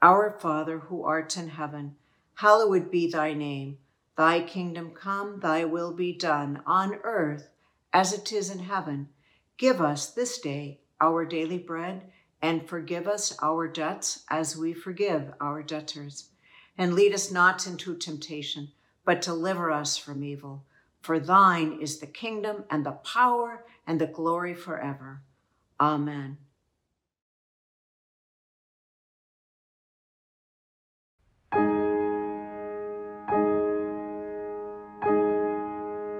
Our 0.00 0.30
Father 0.30 0.78
who 0.78 1.02
art 1.02 1.36
in 1.36 1.48
heaven, 1.48 1.96
hallowed 2.34 2.90
be 2.90 3.10
thy 3.10 3.34
name. 3.34 3.78
Thy 4.16 4.40
kingdom 4.40 4.92
come, 4.92 5.40
thy 5.40 5.64
will 5.64 5.92
be 5.92 6.12
done 6.12 6.62
on 6.64 7.00
earth 7.02 7.48
as 7.92 8.12
it 8.12 8.32
is 8.32 8.50
in 8.50 8.60
heaven. 8.60 9.08
Give 9.56 9.80
us 9.80 10.06
this 10.10 10.38
day 10.38 10.80
our 11.00 11.24
daily 11.24 11.58
bread, 11.58 12.02
and 12.40 12.68
forgive 12.68 13.08
us 13.08 13.36
our 13.42 13.66
debts 13.66 14.24
as 14.30 14.56
we 14.56 14.72
forgive 14.72 15.32
our 15.40 15.62
debtors. 15.62 16.30
And 16.76 16.94
lead 16.94 17.14
us 17.14 17.30
not 17.30 17.66
into 17.66 17.94
temptation, 17.96 18.72
but 19.04 19.22
deliver 19.22 19.70
us 19.70 19.96
from 19.96 20.24
evil. 20.24 20.64
For 21.00 21.20
thine 21.20 21.78
is 21.80 21.98
the 21.98 22.06
kingdom 22.06 22.64
and 22.70 22.84
the 22.84 22.92
power 22.92 23.64
and 23.86 24.00
the 24.00 24.06
glory 24.06 24.54
forever. 24.54 25.20
Amen. 25.78 26.38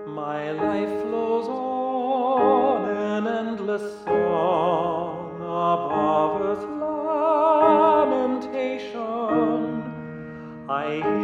My 0.07 0.53
life 0.53 1.03
flows 1.03 1.47
on 1.49 2.89
an 2.91 3.27
endless 3.27 4.24
I 10.69 11.24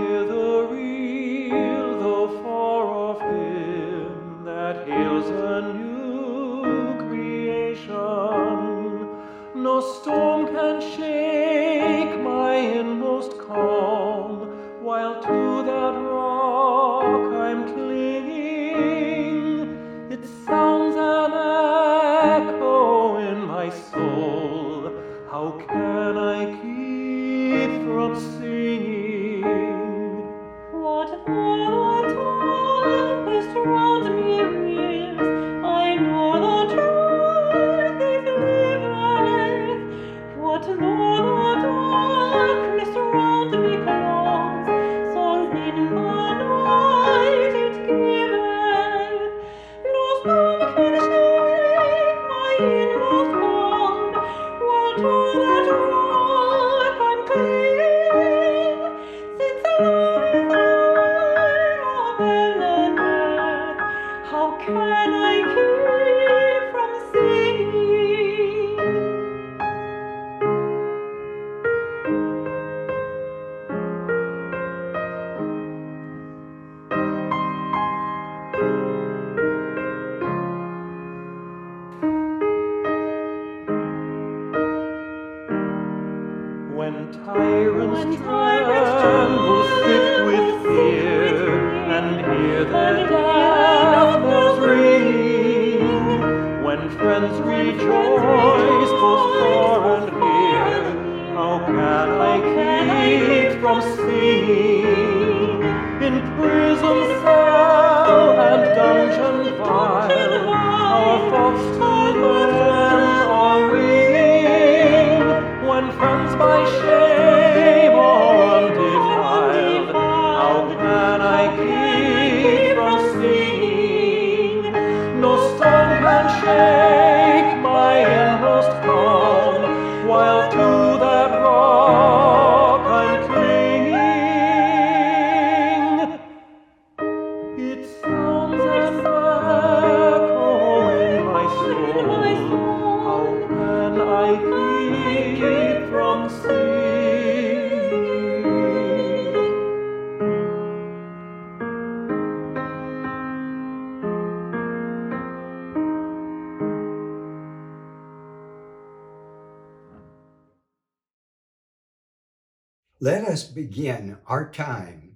Let 163.02 163.24
us 163.24 163.44
begin 163.44 164.18
our 164.26 164.50
time 164.50 165.14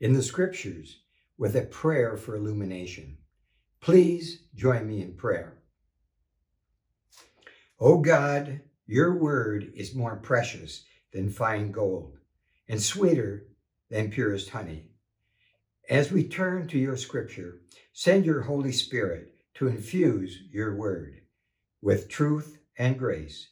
in 0.00 0.14
the 0.14 0.22
scriptures 0.22 0.98
with 1.38 1.54
a 1.54 1.62
prayer 1.62 2.16
for 2.16 2.34
illumination. 2.34 3.18
Please 3.80 4.42
join 4.56 4.88
me 4.88 5.00
in 5.00 5.14
prayer. 5.14 5.58
O 7.78 7.98
God, 7.98 8.62
your 8.84 9.14
word 9.14 9.72
is 9.76 9.94
more 9.94 10.16
precious 10.16 10.82
than 11.12 11.30
fine 11.30 11.70
gold 11.70 12.18
and 12.68 12.82
sweeter 12.82 13.46
than 13.90 14.10
purest 14.10 14.50
honey. 14.50 14.86
As 15.88 16.10
we 16.10 16.24
turn 16.24 16.66
to 16.66 16.78
your 16.80 16.96
scripture, 16.96 17.60
send 17.92 18.26
your 18.26 18.40
Holy 18.40 18.72
Spirit 18.72 19.36
to 19.54 19.68
infuse 19.68 20.36
your 20.50 20.74
word 20.74 21.20
with 21.80 22.08
truth 22.08 22.58
and 22.76 22.98
grace, 22.98 23.50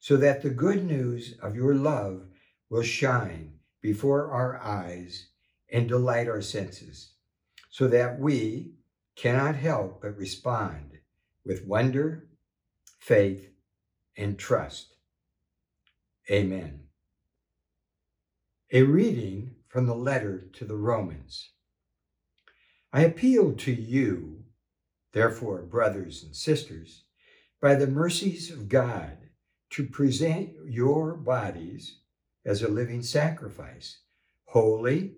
so 0.00 0.16
that 0.16 0.40
the 0.40 0.48
good 0.48 0.82
news 0.82 1.34
of 1.42 1.54
your 1.54 1.74
love 1.74 2.22
will 2.70 2.82
shine 2.82 3.52
before 3.80 4.30
our 4.30 4.58
eyes 4.58 5.28
and 5.70 5.88
delight 5.88 6.28
our 6.28 6.42
senses, 6.42 7.12
so 7.70 7.88
that 7.88 8.18
we 8.18 8.72
cannot 9.16 9.54
help 9.54 10.02
but 10.02 10.16
respond 10.16 10.98
with 11.44 11.66
wonder, 11.66 12.28
faith, 12.98 13.48
and 14.16 14.38
trust. 14.38 14.94
Amen. 16.30 16.80
A 18.72 18.82
reading 18.82 19.54
from 19.68 19.86
the 19.86 19.94
letter 19.94 20.48
to 20.54 20.64
the 20.64 20.76
Romans. 20.76 21.50
I 22.92 23.02
appeal 23.02 23.54
to 23.54 23.72
you, 23.72 24.44
therefore, 25.12 25.62
brothers 25.62 26.22
and 26.22 26.34
sisters, 26.34 27.04
by 27.60 27.74
the 27.74 27.86
mercies 27.86 28.50
of 28.50 28.68
God, 28.68 29.16
to 29.70 29.86
present 29.86 30.50
your 30.64 31.14
bodies 31.14 31.98
as 32.48 32.62
a 32.62 32.68
living 32.68 33.02
sacrifice, 33.02 33.98
holy 34.46 35.12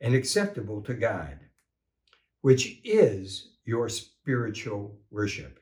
and 0.00 0.14
acceptable 0.14 0.80
to 0.80 0.94
God, 0.94 1.40
which 2.42 2.80
is 2.84 3.54
your 3.64 3.88
spiritual 3.88 5.00
worship. 5.10 5.58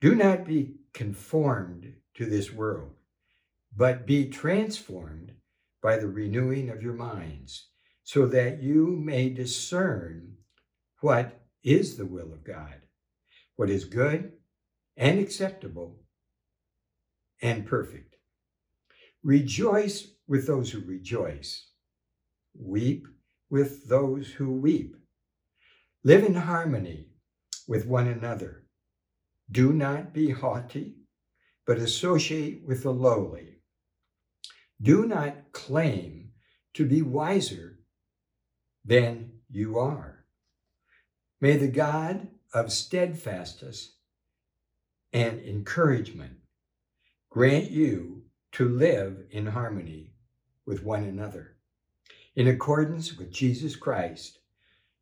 Do 0.00 0.14
not 0.14 0.46
be 0.46 0.76
conformed 0.94 1.92
to 2.14 2.24
this 2.24 2.50
world, 2.50 2.92
but 3.76 4.06
be 4.06 4.30
transformed 4.30 5.32
by 5.82 5.98
the 5.98 6.08
renewing 6.08 6.70
of 6.70 6.82
your 6.82 6.94
minds, 6.94 7.68
so 8.02 8.24
that 8.26 8.62
you 8.62 8.86
may 8.86 9.28
discern 9.28 10.32
what 11.00 11.42
is 11.62 11.98
the 11.98 12.06
will 12.06 12.32
of 12.32 12.42
God, 12.42 12.80
what 13.56 13.68
is 13.68 13.84
good 13.84 14.32
and 14.96 15.20
acceptable 15.20 16.00
and 17.42 17.66
perfect. 17.66 18.16
Rejoice 19.22 20.08
with 20.28 20.46
those 20.46 20.70
who 20.70 20.80
rejoice, 20.80 21.66
weep 22.54 23.08
with 23.50 23.88
those 23.88 24.28
who 24.28 24.52
weep. 24.52 24.94
Live 26.04 26.22
in 26.22 26.34
harmony 26.34 27.08
with 27.66 27.86
one 27.86 28.06
another. 28.06 28.64
Do 29.50 29.72
not 29.72 30.12
be 30.12 30.30
haughty, 30.30 30.96
but 31.66 31.78
associate 31.78 32.62
with 32.66 32.82
the 32.82 32.92
lowly. 32.92 33.56
Do 34.80 35.06
not 35.06 35.52
claim 35.52 36.30
to 36.74 36.86
be 36.86 37.02
wiser 37.02 37.80
than 38.84 39.32
you 39.50 39.78
are. 39.78 40.24
May 41.40 41.56
the 41.56 41.68
God 41.68 42.28
of 42.52 42.72
steadfastness 42.72 43.94
and 45.12 45.40
encouragement 45.40 46.34
grant 47.30 47.70
you 47.70 48.22
to 48.52 48.68
live 48.68 49.24
in 49.30 49.46
harmony 49.46 50.12
with 50.68 50.84
one 50.84 51.02
another, 51.02 51.56
in 52.36 52.46
accordance 52.46 53.16
with 53.16 53.32
Jesus 53.32 53.74
Christ, 53.74 54.38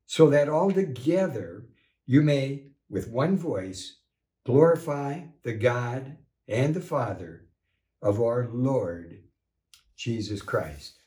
so 0.06 0.30
that 0.30 0.48
altogether 0.48 1.64
you 2.06 2.22
may, 2.22 2.68
with 2.88 3.10
one 3.10 3.36
voice, 3.36 3.96
glorify 4.44 5.22
the 5.42 5.54
God 5.54 6.18
and 6.46 6.72
the 6.72 6.80
Father 6.80 7.46
of 8.00 8.20
our 8.20 8.48
Lord 8.52 9.24
Jesus 9.96 10.40
Christ. 10.40 11.00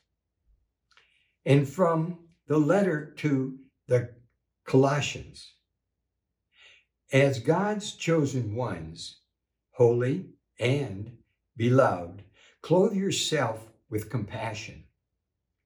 And 1.46 1.66
from 1.66 2.18
the 2.46 2.58
letter 2.58 3.14
to 3.16 3.58
the 3.86 4.10
Colossians, 4.66 5.54
as 7.10 7.38
God's 7.38 7.94
chosen 7.94 8.54
ones, 8.54 9.20
holy 9.70 10.26
and 10.58 11.16
beloved, 11.56 12.24
clothe 12.60 12.94
yourself 12.94 13.69
with 13.90 14.08
compassion, 14.08 14.84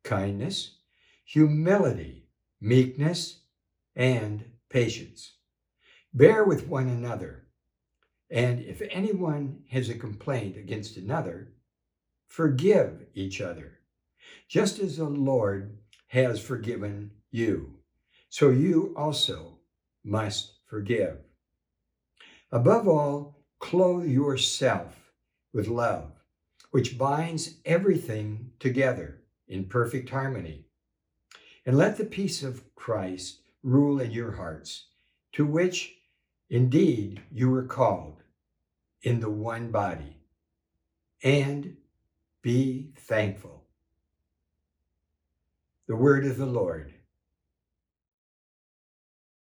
kindness, 0.03 0.79
humility, 1.25 2.27
meekness, 2.61 3.41
and 3.95 4.45
patience. 4.71 5.35
Bear 6.13 6.45
with 6.45 6.67
one 6.67 6.89
another, 6.89 7.47
and 8.31 8.61
if 8.61 8.83
anyone 8.91 9.61
has 9.71 9.89
a 9.89 9.95
complaint 9.95 10.57
against 10.57 10.97
another, 10.97 11.53
forgive 12.27 13.07
each 13.15 13.41
other, 13.41 13.79
just 14.49 14.79
as 14.79 14.97
the 14.97 15.05
Lord 15.05 15.79
has 16.09 16.41
forgiven 16.41 17.11
you. 17.31 17.79
So 18.29 18.51
you 18.51 18.95
also 18.97 19.59
must 20.05 20.55
forgive. 20.67 21.19
Above 22.51 22.89
all, 22.89 23.45
clothe 23.59 24.07
yourself 24.07 25.13
with 25.53 25.69
love, 25.69 26.13
which 26.75 26.99
binds 26.99 27.55
everything 27.65 28.51
together 28.59 29.21
in 29.47 29.65
perfect 29.65 30.11
harmony. 30.11 30.65
And 31.65 31.79
let 31.79 31.97
the 31.97 32.05
peace 32.05 32.43
of 32.43 32.65
Christ 32.75 33.43
rule 33.63 34.01
in 34.01 34.11
your 34.11 34.33
hearts, 34.33 34.87
to 35.35 35.47
which 35.47 35.95
indeed 36.51 37.23
you 37.31 37.49
were 37.49 37.63
called 37.63 38.25
in 39.03 39.21
the 39.21 39.31
one 39.31 39.71
body. 39.71 40.17
And 41.23 41.77
be 42.43 42.91
thankful. 42.97 43.63
The 45.87 45.95
word 45.95 46.27
of 46.27 46.39
the 46.39 46.45
Lord. 46.45 46.93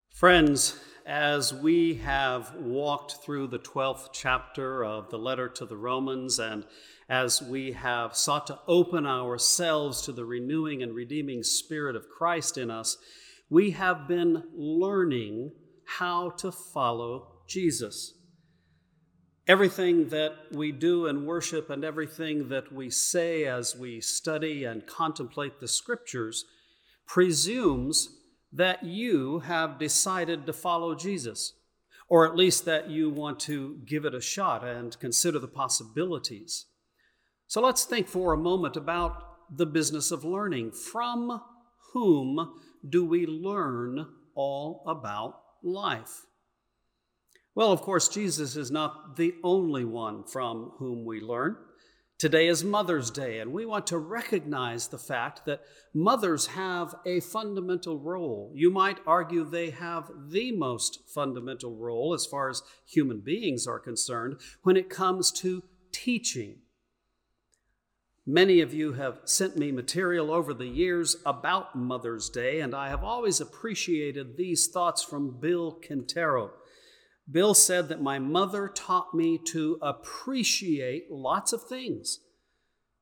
Friends, 0.09 0.79
as 1.07 1.53
we 1.53 1.97
have 1.97 2.55
walked 2.55 3.17
through 3.23 3.47
the 3.47 3.59
12th 3.59 4.09
chapter 4.13 4.85
of 4.85 5.11
the 5.11 5.19
letter 5.19 5.49
to 5.49 5.67
the 5.67 5.77
Romans, 5.77 6.39
and 6.39 6.65
as 7.09 7.43
we 7.43 7.73
have 7.73 8.17
sought 8.17 8.47
to 8.47 8.59
open 8.67 9.07
ourselves 9.07 10.01
to 10.03 10.13
the 10.13 10.25
renewing 10.25 10.83
and 10.83 10.95
redeeming 10.95 11.43
Spirit 11.43 11.95
of 11.95 12.09
Christ 12.09 12.57
in 12.57 12.71
us, 12.71 12.97
we 13.51 13.73
have 13.73 14.09
been 14.09 14.45
learning 14.55 15.53
how 15.87 16.31
to 16.31 16.51
follow 16.51 17.43
Jesus. 17.47 18.15
Everything 19.47 20.09
that 20.09 20.33
we 20.53 20.73
do 20.73 21.07
in 21.07 21.27
worship 21.27 21.69
and 21.69 21.85
everything 21.85 22.49
that 22.49 22.73
we 22.73 22.89
say 22.89 23.45
as 23.45 23.77
we 23.77 24.01
study 24.01 24.65
and 24.65 24.87
contemplate 24.87 25.61
the 25.61 25.69
scriptures 25.69 26.47
presumes 27.07 28.09
that 28.55 28.85
you 28.85 29.41
have 29.41 29.79
decided 29.79 30.47
to 30.47 30.53
follow 30.53 30.95
Jesus, 30.95 31.55
or 32.09 32.27
at 32.27 32.37
least 32.37 32.65
that 32.65 32.89
you 32.89 33.11
want 33.11 33.41
to 33.41 33.81
give 33.85 34.05
it 34.05 34.15
a 34.15 34.21
shot 34.21 34.65
and 34.65 34.99
consider 35.01 35.39
the 35.41 35.49
possibilities. 35.49 36.67
So 37.49 37.61
let's 37.61 37.85
think 37.85 38.07
for 38.07 38.33
a 38.33 38.39
moment 38.39 38.77
about 38.77 39.57
the 39.57 39.67
business 39.67 40.11
of 40.11 40.25
learning. 40.25 40.73
From 40.73 41.43
whom 41.93 42.61
do 42.89 43.05
we 43.05 43.27
learn 43.27 44.07
all 44.35 44.85
about 44.87 45.41
life? 45.63 46.27
Well, 47.55 47.73
of 47.73 47.83
course, 47.83 48.09
Jesus 48.09 48.57
is 48.57 48.71
not 48.71 49.17
the 49.17 49.35
only 49.43 49.85
one 49.85 50.25
from 50.25 50.73
whom 50.79 51.05
we 51.05 51.21
learn. 51.21 51.57
Today 52.25 52.49
is 52.49 52.65
Mother's 52.65 53.11
Day, 53.11 53.41
and 53.41 53.53
we 53.53 53.67
want 53.67 53.87
to 53.89 53.99
recognize 53.99 54.89
the 54.89 54.97
fact 54.97 55.45
that 55.45 55.61
mothers 55.93 56.47
have 56.47 56.95
a 57.05 57.21
fundamental 57.21 57.99
role. 57.99 58.51
You 58.55 58.71
might 58.71 58.97
argue 59.07 59.45
they 59.45 59.69
have 59.69 60.11
the 60.31 60.51
most 60.51 61.01
fundamental 61.07 61.77
role 61.77 62.15
as 62.15 62.25
far 62.25 62.49
as 62.49 62.63
human 62.87 63.21
beings 63.21 63.67
are 63.67 63.79
concerned 63.79 64.41
when 64.63 64.75
it 64.75 64.89
comes 64.89 65.31
to 65.33 65.65
teaching. 65.93 66.61
Many 68.25 68.63
of 68.63 68.73
you 68.73 68.95
have 68.95 69.21
sent 69.27 69.59
me 69.59 69.71
material 69.71 70.33
over 70.33 70.55
the 70.55 70.67
years 70.67 71.19
about 71.27 71.77
Mother's 71.77 72.31
Day, 72.31 72.61
and 72.61 72.75
I 72.75 72.89
have 72.89 73.05
always 73.05 73.39
appreciated 73.39 74.39
these 74.39 74.67
thoughts 74.67 75.03
from 75.03 75.41
Bill 75.41 75.73
Quintero. 75.73 76.53
Bill 77.31 77.55
said 77.55 77.89
that 77.89 78.03
my 78.03 78.19
mother 78.19 78.69
taught 78.69 79.15
me 79.15 79.39
to 79.47 79.79
appreciate 79.81 81.11
lots 81.11 81.53
of 81.53 81.63
things. 81.63 82.21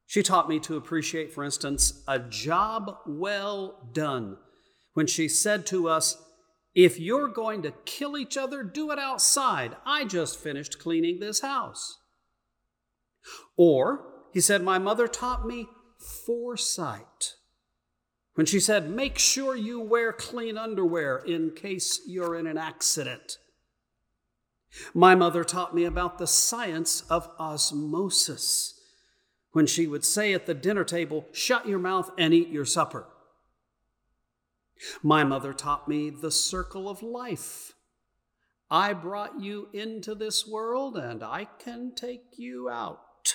She 0.07 0.23
taught 0.23 0.49
me 0.49 0.61
to 0.61 0.77
appreciate, 0.77 1.33
for 1.33 1.43
instance, 1.43 2.03
a 2.07 2.19
job 2.19 2.99
well 3.07 3.89
done. 3.93 4.37
When 4.95 5.07
she 5.07 5.27
said 5.27 5.67
to 5.67 5.89
us, 5.89 6.23
If 6.75 7.01
you're 7.01 7.29
going 7.29 7.63
to 7.63 7.75
kill 7.85 8.17
each 8.17 8.37
other, 8.37 8.63
do 8.63 8.91
it 8.91 8.99
outside. 8.99 9.77
I 9.85 10.05
just 10.05 10.39
finished 10.39 10.79
cleaning 10.79 11.19
this 11.19 11.41
house. 11.41 11.99
Or, 13.57 14.05
he 14.33 14.41
said, 14.41 14.63
My 14.63 14.79
mother 14.79 15.09
taught 15.09 15.47
me 15.47 15.67
foresight. 16.27 17.35
When 18.35 18.47
she 18.47 18.61
said, 18.61 18.91
Make 18.91 19.19
sure 19.19 19.57
you 19.57 19.81
wear 19.81 20.13
clean 20.13 20.57
underwear 20.57 21.19
in 21.19 21.53
case 21.57 22.01
you're 22.07 22.39
in 22.39 22.47
an 22.47 22.59
accident. 22.59 23.39
My 24.95 25.15
mother 25.15 25.45
taught 25.45 25.75
me 25.75 25.85
about 25.85 26.19
the 26.19 26.27
science 26.27 27.03
of 27.11 27.31
osmosis 27.39 28.81
when 29.53 29.67
she 29.67 29.87
would 29.87 30.05
say 30.05 30.33
at 30.33 30.47
the 30.47 30.55
dinner 30.55 30.85
table, 30.85 31.27
Shut 31.33 31.69
your 31.69 31.79
mouth 31.79 32.11
and 32.19 32.33
eat 32.33 32.49
your 32.49 32.65
supper. 32.65 33.07
My 35.03 35.25
mother 35.25 35.53
taught 35.53 35.89
me 35.89 36.11
the 36.11 36.31
circle 36.31 36.89
of 36.89 37.03
life. 37.03 37.75
I 38.71 38.95
brought 38.95 39.41
you 39.41 39.69
into 39.73 40.15
this 40.15 40.47
world 40.47 40.97
and 40.97 41.23
I 41.23 41.47
can 41.59 41.95
take 41.95 42.39
you 42.39 42.69
out. 42.71 43.35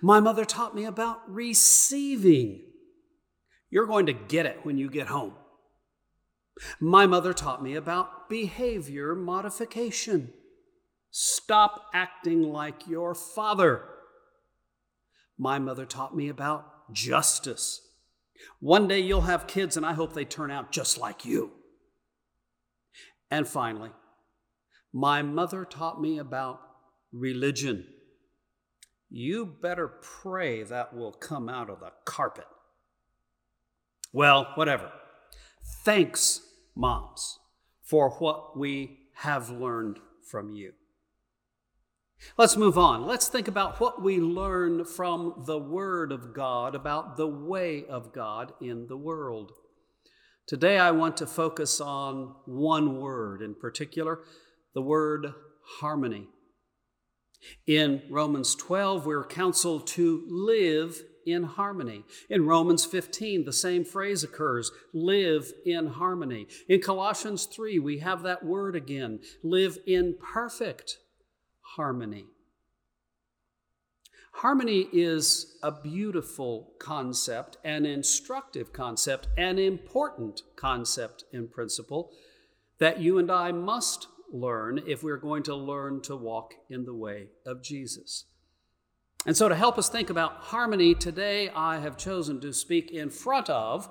My 0.00 0.18
mother 0.18 0.44
taught 0.44 0.74
me 0.74 0.84
about 0.84 1.20
receiving. 1.30 2.62
You're 3.70 3.86
going 3.86 4.06
to 4.06 4.12
get 4.14 4.46
it 4.46 4.60
when 4.64 4.78
you 4.78 4.90
get 4.90 5.08
home. 5.08 5.34
My 6.80 7.06
mother 7.06 7.32
taught 7.32 7.62
me 7.62 7.74
about 7.74 8.28
behavior 8.28 9.14
modification. 9.14 10.32
Stop 11.10 11.86
acting 11.94 12.42
like 12.42 12.86
your 12.86 13.14
father. 13.14 13.84
My 15.38 15.58
mother 15.58 15.86
taught 15.86 16.16
me 16.16 16.28
about 16.28 16.92
justice. 16.92 17.80
One 18.60 18.88
day 18.88 19.00
you'll 19.00 19.22
have 19.22 19.46
kids, 19.46 19.76
and 19.76 19.86
I 19.86 19.92
hope 19.92 20.12
they 20.12 20.24
turn 20.24 20.50
out 20.50 20.72
just 20.72 20.98
like 20.98 21.24
you. 21.24 21.52
And 23.30 23.46
finally, 23.46 23.90
my 24.92 25.22
mother 25.22 25.64
taught 25.64 26.00
me 26.00 26.18
about 26.18 26.60
religion. 27.12 27.86
You 29.10 29.46
better 29.46 29.88
pray 29.88 30.62
that 30.64 30.94
will 30.94 31.12
come 31.12 31.48
out 31.48 31.70
of 31.70 31.80
the 31.80 31.92
carpet. 32.04 32.46
Well, 34.12 34.52
whatever. 34.54 34.90
Thanks, 35.84 36.40
moms, 36.78 37.40
for 37.82 38.10
what 38.12 38.56
we 38.56 39.00
have 39.16 39.50
learned 39.50 39.98
from 40.30 40.50
you. 40.52 40.72
Let's 42.36 42.56
move 42.56 42.78
on. 42.78 43.06
Let's 43.06 43.28
think 43.28 43.48
about 43.48 43.80
what 43.80 44.02
we 44.02 44.18
learn 44.18 44.84
from 44.84 45.44
the 45.46 45.58
Word 45.58 46.12
of 46.12 46.32
God 46.32 46.74
about 46.74 47.16
the 47.16 47.26
way 47.26 47.84
of 47.88 48.12
God 48.12 48.52
in 48.60 48.86
the 48.86 48.96
world. 48.96 49.52
Today, 50.46 50.78
I 50.78 50.92
want 50.92 51.16
to 51.18 51.26
focus 51.26 51.80
on 51.80 52.34
one 52.46 53.00
word 53.00 53.42
in 53.42 53.54
particular 53.54 54.20
the 54.74 54.82
word 54.82 55.34
harmony. 55.80 56.26
In 57.66 58.02
Romans 58.10 58.54
12, 58.54 59.04
we're 59.04 59.26
counseled 59.26 59.86
to 59.88 60.24
live 60.28 61.02
in 61.32 61.44
harmony. 61.44 62.04
In 62.28 62.46
Romans 62.46 62.84
15, 62.84 63.44
the 63.44 63.52
same 63.52 63.84
phrase 63.84 64.22
occurs 64.24 64.70
live 64.92 65.52
in 65.64 65.86
harmony. 65.86 66.46
In 66.68 66.80
Colossians 66.80 67.46
3, 67.46 67.78
we 67.78 67.98
have 67.98 68.22
that 68.22 68.44
word 68.44 68.76
again 68.76 69.20
live 69.42 69.78
in 69.86 70.16
perfect 70.20 70.98
harmony. 71.76 72.26
Harmony 74.32 74.88
is 74.92 75.58
a 75.64 75.72
beautiful 75.72 76.74
concept, 76.78 77.56
an 77.64 77.84
instructive 77.84 78.72
concept, 78.72 79.26
an 79.36 79.58
important 79.58 80.42
concept 80.54 81.24
in 81.32 81.48
principle 81.48 82.12
that 82.78 83.00
you 83.00 83.18
and 83.18 83.32
I 83.32 83.50
must 83.50 84.06
learn 84.30 84.80
if 84.86 85.02
we're 85.02 85.16
going 85.16 85.42
to 85.44 85.56
learn 85.56 86.00
to 86.02 86.14
walk 86.14 86.54
in 86.70 86.84
the 86.84 86.94
way 86.94 87.30
of 87.44 87.62
Jesus. 87.62 88.26
And 89.26 89.36
so, 89.36 89.48
to 89.48 89.54
help 89.54 89.78
us 89.78 89.88
think 89.88 90.10
about 90.10 90.34
harmony, 90.34 90.94
today 90.94 91.50
I 91.50 91.80
have 91.80 91.96
chosen 91.96 92.40
to 92.40 92.52
speak 92.52 92.90
in 92.92 93.10
front 93.10 93.50
of 93.50 93.88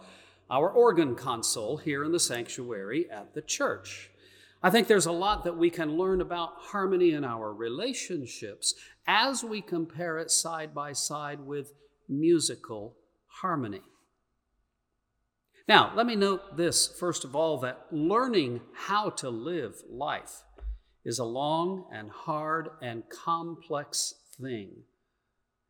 our 0.50 0.70
organ 0.70 1.16
console 1.16 1.78
here 1.78 2.04
in 2.04 2.12
the 2.12 2.20
sanctuary 2.20 3.10
at 3.12 3.34
the 3.34 3.42
church. 3.42 4.10
I 4.63 4.70
think 4.70 4.88
there's 4.88 5.06
a 5.06 5.12
lot 5.12 5.44
that 5.44 5.58
we 5.58 5.70
can 5.70 5.98
learn 5.98 6.22
about 6.22 6.54
harmony 6.58 7.12
in 7.12 7.24
our 7.24 7.54
relationships 7.54 8.74
as 9.06 9.44
we 9.44 9.62
compare 9.62 10.18
it 10.18 10.32
side 10.32 10.74
by 10.74 10.94
side 10.94 11.42
with 11.42 11.74
musical 12.10 12.96
harmony. 13.28 13.82
Now, 15.68 15.92
let 15.96 16.06
me 16.08 16.16
note 16.16 16.56
this 16.56 16.88
first 16.88 17.26
of 17.26 17.36
all 17.36 17.60
that 17.60 17.88
learning 17.92 18.62
how 18.74 19.10
to 19.12 19.30
live 19.30 19.76
life 19.90 20.44
is 21.04 21.20
a 21.20 21.26
long 21.26 21.86
and 21.92 22.10
hard 22.10 22.70
and 22.82 23.04
complex 23.10 24.13
thing. 24.42 24.84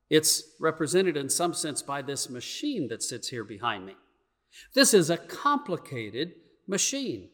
It's 0.10 0.44
represented 0.60 1.18
in 1.18 1.30
some 1.30 1.54
sense 1.54 1.82
by 1.82 2.02
this 2.02 2.30
machine 2.30 2.88
that 2.88 3.04
sits 3.04 3.28
here 3.30 3.44
behind 3.44 3.86
me. 3.86 3.96
This 4.74 4.94
is 4.94 5.10
a 5.10 5.18
complicated 5.18 6.34
machine. 6.68 7.30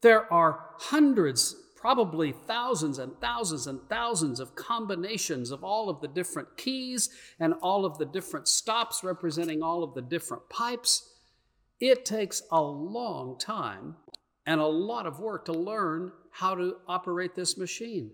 There 0.00 0.30
are 0.32 0.70
hundreds, 0.78 1.54
probably 1.76 2.32
thousands 2.32 2.98
and 2.98 3.12
thousands 3.20 3.66
and 3.66 3.80
thousands 3.88 4.40
of 4.40 4.56
combinations 4.56 5.50
of 5.50 5.62
all 5.62 5.88
of 5.88 6.00
the 6.00 6.08
different 6.08 6.56
keys 6.56 7.10
and 7.38 7.54
all 7.62 7.84
of 7.84 7.98
the 7.98 8.06
different 8.06 8.48
stops 8.48 9.04
representing 9.04 9.62
all 9.62 9.84
of 9.84 9.94
the 9.94 10.02
different 10.02 10.48
pipes. 10.50 11.10
It 11.80 12.04
takes 12.04 12.42
a 12.50 12.60
long 12.60 13.38
time 13.38 13.96
and 14.46 14.60
a 14.60 14.66
lot 14.66 15.06
of 15.06 15.20
work 15.20 15.44
to 15.46 15.52
learn 15.52 16.12
how 16.32 16.54
to 16.56 16.76
operate 16.88 17.34
this 17.34 17.56
machine. 17.56 18.10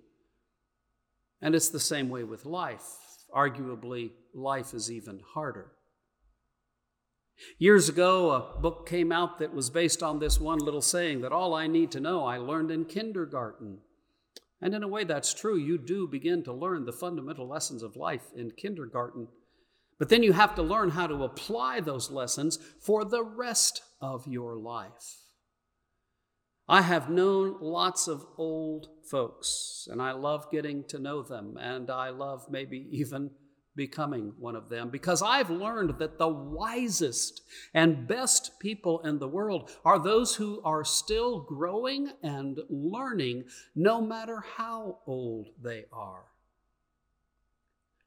And 1.43 1.55
it's 1.55 1.71
the 1.71 1.81
same 1.81 2.11
way 2.11 2.25
with 2.25 2.45
life 2.45 3.10
arguably, 3.35 4.13
life 4.35 4.75
is 4.75 4.91
even 4.91 5.21
harder. 5.35 5.73
Years 7.59 7.89
ago, 7.89 8.31
a 8.31 8.61
book 8.61 8.87
came 8.89 9.11
out 9.11 9.39
that 9.39 9.55
was 9.55 9.71
based 9.71 10.03
on 10.03 10.19
this 10.19 10.39
one 10.39 10.59
little 10.59 10.83
saying 10.83 11.23
that 11.23 11.33
all 11.33 11.55
I 11.55 11.67
need 11.67 11.91
to 11.93 12.01
know 12.01 12.25
I 12.25 12.37
learned 12.37 12.71
in 12.71 12.85
kindergarten. 12.85 13.79
And 14.61 14.75
in 14.75 14.83
a 14.83 14.89
way, 14.89 15.05
that's 15.05 15.33
true. 15.33 15.57
You 15.57 15.79
do 15.79 16.07
begin 16.07 16.43
to 16.45 16.53
learn 16.53 16.85
the 16.85 16.93
fundamental 16.93 17.49
lessons 17.49 17.83
of 17.83 17.97
life 17.97 18.25
in 18.37 18.51
kindergarten. 18.51 19.29
But 19.99 20.11
then 20.11 20.23
you 20.23 20.33
have 20.33 20.55
to 20.57 20.63
learn 20.63 20.91
how 20.91 21.07
to 21.07 21.25
apply 21.25 21.81
those 21.81 22.11
lessons 22.11 22.59
for 22.81 23.05
the 23.05 23.25
rest 23.25 23.83
of 24.01 24.27
your 24.27 24.57
life. 24.57 25.21
I 26.69 26.83
have 26.83 27.11
known 27.11 27.57
lots 27.61 28.07
of 28.07 28.25
old 28.37 28.89
folks, 29.11 29.89
and 29.91 30.01
I 30.01 30.13
love 30.13 30.51
getting 30.51 30.85
to 30.85 30.99
know 30.99 31.23
them, 31.23 31.59
and 31.61 31.91
I 31.91 32.11
love 32.11 32.47
maybe 32.49 32.87
even 32.91 33.31
becoming 33.77 34.33
one 34.39 34.57
of 34.57 34.69
them 34.69 34.91
because 34.91 35.23
I've 35.23 35.51
learned 35.51 35.99
that 35.99 36.19
the 36.19 36.29
wisest 36.29 37.43
and 37.73 38.07
best 38.07 38.59
people 38.59 39.01
in 39.01 39.19
the 39.19 39.29
world 39.29 39.71
are 39.85 39.99
those 39.99 40.35
who 40.35 40.61
are 40.65 40.85
still 40.85 41.41
growing 41.41 42.11
and 42.23 42.59
learning 42.69 43.45
no 43.75 44.01
matter 44.01 44.45
how 44.57 44.99
old 45.07 45.49
they 45.63 45.85
are. 45.93 46.25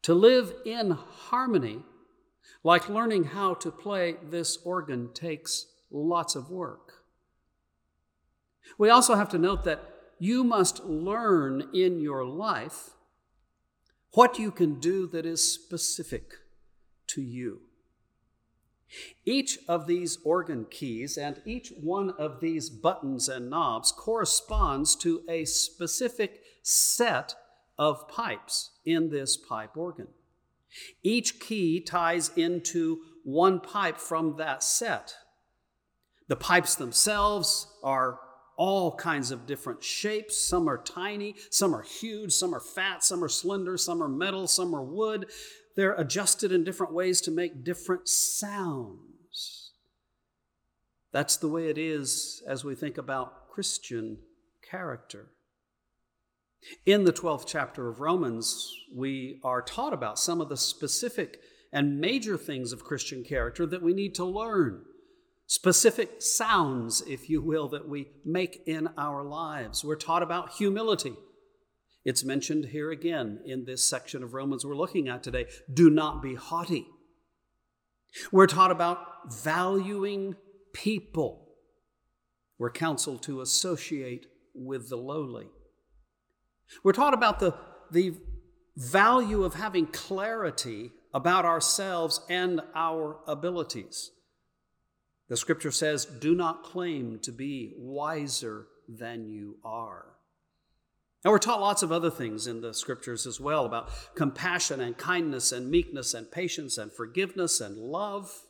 To 0.03 0.13
live 0.13 0.53
in 0.65 0.91
harmony, 0.91 1.79
like 2.63 2.89
learning 2.89 3.23
how 3.23 3.53
to 3.55 3.71
play 3.71 4.17
this 4.29 4.57
organ, 4.65 5.11
takes 5.13 5.67
lots 5.89 6.35
of 6.35 6.49
work. 6.51 7.03
We 8.77 8.89
also 8.89 9.15
have 9.15 9.29
to 9.29 9.37
note 9.37 9.63
that 9.63 9.92
you 10.19 10.43
must 10.43 10.83
learn 10.85 11.69
in 11.73 11.99
your 11.99 12.25
life 12.25 12.91
what 14.11 14.37
you 14.37 14.51
can 14.51 14.79
do 14.79 15.07
that 15.07 15.25
is 15.25 15.43
specific 15.43 16.33
to 17.07 17.21
you. 17.21 17.61
Each 19.25 19.57
of 19.67 19.87
these 19.87 20.19
organ 20.23 20.65
keys 20.69 21.17
and 21.17 21.41
each 21.45 21.73
one 21.81 22.11
of 22.11 22.39
these 22.39 22.69
buttons 22.69 23.27
and 23.27 23.49
knobs 23.49 23.91
corresponds 23.91 24.95
to 24.97 25.23
a 25.27 25.45
specific 25.45 26.41
set 26.61 27.35
of 27.77 28.07
pipes 28.07 28.71
in 28.85 29.09
this 29.09 29.35
pipe 29.35 29.75
organ. 29.75 30.07
Each 31.01 31.39
key 31.39 31.79
ties 31.79 32.29
into 32.35 32.99
one 33.23 33.59
pipe 33.59 33.97
from 33.97 34.37
that 34.37 34.63
set. 34.63 35.15
The 36.27 36.35
pipes 36.35 36.75
themselves 36.75 37.67
are 37.83 38.19
all 38.55 38.95
kinds 38.95 39.31
of 39.31 39.45
different 39.45 39.83
shapes. 39.83 40.37
Some 40.37 40.69
are 40.69 40.77
tiny, 40.77 41.35
some 41.49 41.75
are 41.75 41.81
huge, 41.81 42.31
some 42.31 42.53
are 42.53 42.59
fat, 42.59 43.03
some 43.03 43.23
are 43.23 43.29
slender, 43.29 43.77
some 43.77 44.01
are 44.01 44.09
metal, 44.09 44.47
some 44.47 44.75
are 44.75 44.83
wood. 44.83 45.27
They're 45.75 45.93
adjusted 45.93 46.51
in 46.51 46.63
different 46.63 46.93
ways 46.93 47.21
to 47.21 47.31
make 47.31 47.63
different 47.63 48.07
sounds. 48.07 49.71
That's 51.11 51.37
the 51.37 51.47
way 51.47 51.69
it 51.69 51.77
is 51.77 52.41
as 52.47 52.63
we 52.63 52.75
think 52.75 52.97
about 52.97 53.49
Christian 53.49 54.17
character. 54.67 55.27
In 56.85 57.03
the 57.03 57.13
12th 57.13 57.45
chapter 57.45 57.87
of 57.89 57.99
Romans, 57.99 58.73
we 58.93 59.39
are 59.43 59.61
taught 59.61 59.93
about 59.93 60.17
some 60.17 60.41
of 60.41 60.49
the 60.49 60.57
specific 60.57 61.39
and 61.71 61.99
major 61.99 62.37
things 62.37 62.71
of 62.71 62.83
Christian 62.83 63.23
character 63.23 63.65
that 63.65 63.81
we 63.81 63.93
need 63.93 64.15
to 64.15 64.23
learn 64.23 64.85
specific 65.47 66.21
sounds, 66.21 67.01
if 67.07 67.29
you 67.29 67.41
will, 67.41 67.67
that 67.69 67.87
we 67.87 68.07
make 68.25 68.61
in 68.65 68.89
our 68.97 69.23
lives. 69.23 69.83
We're 69.83 69.95
taught 69.95 70.23
about 70.23 70.53
humility. 70.53 71.15
It's 72.05 72.23
mentioned 72.23 72.65
here 72.65 72.91
again 72.91 73.39
in 73.45 73.65
this 73.65 73.83
section 73.83 74.23
of 74.23 74.33
Romans 74.33 74.65
we're 74.65 74.75
looking 74.75 75.07
at 75.07 75.23
today. 75.23 75.45
Do 75.73 75.89
not 75.89 76.21
be 76.21 76.35
haughty. 76.35 76.85
We're 78.31 78.47
taught 78.47 78.71
about 78.71 79.33
valuing 79.33 80.35
people. 80.73 81.49
We're 82.57 82.71
counseled 82.71 83.23
to 83.23 83.41
associate 83.41 84.27
with 84.53 84.89
the 84.89 84.97
lowly. 84.97 85.47
We're 86.83 86.93
taught 86.93 87.13
about 87.13 87.39
the, 87.39 87.55
the 87.91 88.15
value 88.75 89.43
of 89.43 89.55
having 89.55 89.87
clarity 89.87 90.91
about 91.13 91.45
ourselves 91.45 92.21
and 92.29 92.61
our 92.75 93.19
abilities. 93.27 94.11
The 95.33 95.37
scripture 95.37 95.71
says, 95.71 96.05
Do 96.05 96.35
not 96.35 96.61
claim 96.61 97.17
to 97.23 97.31
be 97.31 97.73
wiser 97.75 98.67
than 98.87 99.25
you 99.25 99.57
are. 99.65 100.05
And 101.23 101.31
we're 101.31 101.39
taught 101.39 101.59
lots 101.59 101.81
of 101.81 101.91
other 101.91 102.11
things 102.11 102.45
in 102.45 102.61
the 102.61 102.71
scriptures 102.71 103.25
as 103.25 103.39
well 103.39 103.65
about 103.65 103.89
compassion 104.13 104.79
and 104.79 104.95
kindness 104.95 105.51
and 105.51 105.71
meekness 105.71 106.13
and 106.13 106.31
patience 106.31 106.77
and 106.77 106.91
forgiveness 106.91 107.59
and 107.61 107.79
love. 107.79 108.43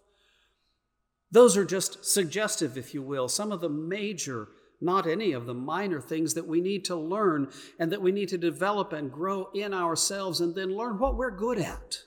Those 1.32 1.56
are 1.56 1.64
just 1.64 2.04
suggestive, 2.04 2.78
if 2.78 2.94
you 2.94 3.02
will, 3.02 3.30
some 3.30 3.54
of 3.54 3.62
the 3.62 3.70
major, 3.70 4.50
not 4.82 5.08
any 5.08 5.32
of 5.32 5.46
the 5.46 5.54
minor 5.54 6.02
things 6.02 6.34
that 6.34 6.48
we 6.48 6.60
need 6.60 6.84
to 6.84 6.98
learn 6.98 7.50
and 7.80 7.94
that 7.94 8.02
we 8.02 8.12
need 8.12 8.28
to 8.28 8.38
develop 8.38 8.92
and 8.92 9.10
grow 9.10 9.48
in 9.56 9.74
ourselves 9.74 10.42
and 10.42 10.54
then 10.54 10.76
learn 10.76 11.00
what 11.00 11.16
we're 11.16 11.32
good 11.32 11.60
at. 11.60 12.00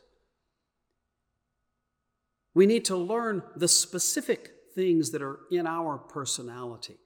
We 2.53 2.67
need 2.67 2.85
to 2.85 2.97
learn 2.99 3.43
the 3.57 3.69
specific 3.69 4.51
things 4.77 5.11
that 5.11 5.23
are 5.23 5.41
in 5.51 5.67
our 5.67 5.99
personality 5.99 6.99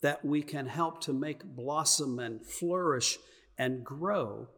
that 0.00 0.24
we 0.24 0.42
can 0.42 0.66
help 0.66 1.00
to 1.02 1.12
make 1.12 1.44
blossom 1.44 2.18
and 2.18 2.44
flourish 2.44 3.18
and 3.56 3.84
grow. 3.84 4.48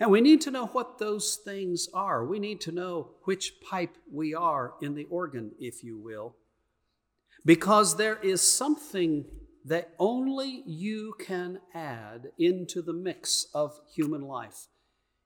And 0.00 0.10
we 0.10 0.20
need 0.20 0.40
to 0.42 0.50
know 0.50 0.66
what 0.66 0.98
those 0.98 1.38
things 1.44 1.88
are. 1.92 2.24
We 2.24 2.38
need 2.38 2.60
to 2.62 2.72
know 2.72 3.10
which 3.24 3.60
pipe 3.60 3.96
we 4.10 4.34
are 4.34 4.72
in 4.80 4.94
the 4.94 5.04
organ, 5.04 5.52
if 5.60 5.84
you 5.84 5.98
will, 5.98 6.36
because 7.44 7.96
there 7.96 8.16
is 8.16 8.40
something 8.40 9.26
that 9.64 9.90
only 9.98 10.62
you 10.66 11.14
can 11.20 11.60
add 11.74 12.28
into 12.38 12.80
the 12.80 12.94
mix 12.94 13.46
of 13.52 13.78
human 13.94 14.22
life, 14.22 14.68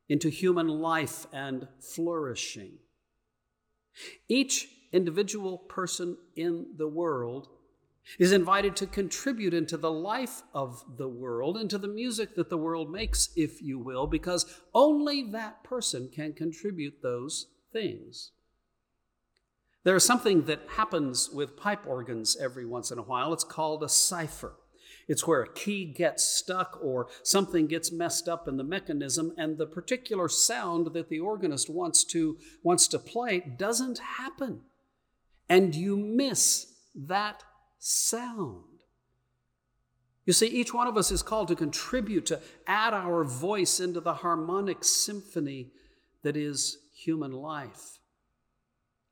into 0.08 0.28
human 0.28 0.66
life 0.68 1.26
and 1.32 1.68
flourishing. 1.78 2.78
Each 4.28 4.66
individual 4.92 5.58
person 5.58 6.16
in 6.36 6.66
the 6.76 6.88
world 6.88 7.48
is 8.18 8.32
invited 8.32 8.74
to 8.76 8.86
contribute 8.86 9.54
into 9.54 9.76
the 9.76 9.90
life 9.90 10.42
of 10.52 10.84
the 10.96 11.08
world, 11.08 11.56
into 11.56 11.78
the 11.78 11.88
music 11.88 12.34
that 12.34 12.50
the 12.50 12.58
world 12.58 12.90
makes, 12.90 13.30
if 13.36 13.62
you 13.62 13.78
will, 13.78 14.06
because 14.06 14.60
only 14.74 15.22
that 15.22 15.62
person 15.62 16.08
can 16.12 16.32
contribute 16.32 17.00
those 17.02 17.46
things. 17.72 18.32
There 19.84 19.96
is 19.96 20.04
something 20.04 20.44
that 20.44 20.62
happens 20.76 21.30
with 21.30 21.56
pipe 21.56 21.86
organs 21.86 22.36
every 22.36 22.66
once 22.66 22.90
in 22.90 22.98
a 22.98 23.02
while. 23.02 23.32
It's 23.32 23.44
called 23.44 23.82
a 23.82 23.88
cipher. 23.88 24.54
It's 25.08 25.26
where 25.26 25.42
a 25.42 25.52
key 25.52 25.84
gets 25.84 26.24
stuck 26.24 26.78
or 26.80 27.08
something 27.24 27.66
gets 27.66 27.90
messed 27.90 28.28
up 28.28 28.46
in 28.46 28.56
the 28.56 28.64
mechanism, 28.64 29.32
and 29.36 29.58
the 29.58 29.66
particular 29.66 30.28
sound 30.28 30.92
that 30.92 31.08
the 31.08 31.20
organist 31.20 31.68
wants 31.68 32.04
to, 32.04 32.38
wants 32.62 32.86
to 32.88 32.98
play 32.98 33.40
doesn't 33.58 33.98
happen. 33.98 34.60
And 35.52 35.74
you 35.74 35.98
miss 35.98 36.72
that 36.94 37.44
sound. 37.78 38.64
You 40.24 40.32
see, 40.32 40.46
each 40.46 40.72
one 40.72 40.86
of 40.86 40.96
us 40.96 41.10
is 41.10 41.22
called 41.22 41.48
to 41.48 41.54
contribute, 41.54 42.24
to 42.24 42.40
add 42.66 42.94
our 42.94 43.22
voice 43.22 43.78
into 43.78 44.00
the 44.00 44.14
harmonic 44.14 44.82
symphony 44.82 45.72
that 46.22 46.38
is 46.38 46.78
human 46.96 47.32
life. 47.32 47.98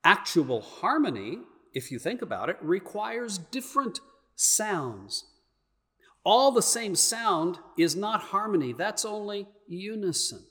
Actual 0.03 0.61
harmony, 0.61 1.37
if 1.75 1.91
you 1.91 1.99
think 1.99 2.23
about 2.23 2.49
it, 2.49 2.57
requires 2.59 3.37
different 3.37 3.99
sounds. 4.35 5.25
All 6.25 6.51
the 6.51 6.63
same 6.63 6.95
sound 6.95 7.59
is 7.77 7.95
not 7.95 8.19
harmony, 8.19 8.73
that's 8.73 9.05
only 9.05 9.47
unison. 9.67 10.43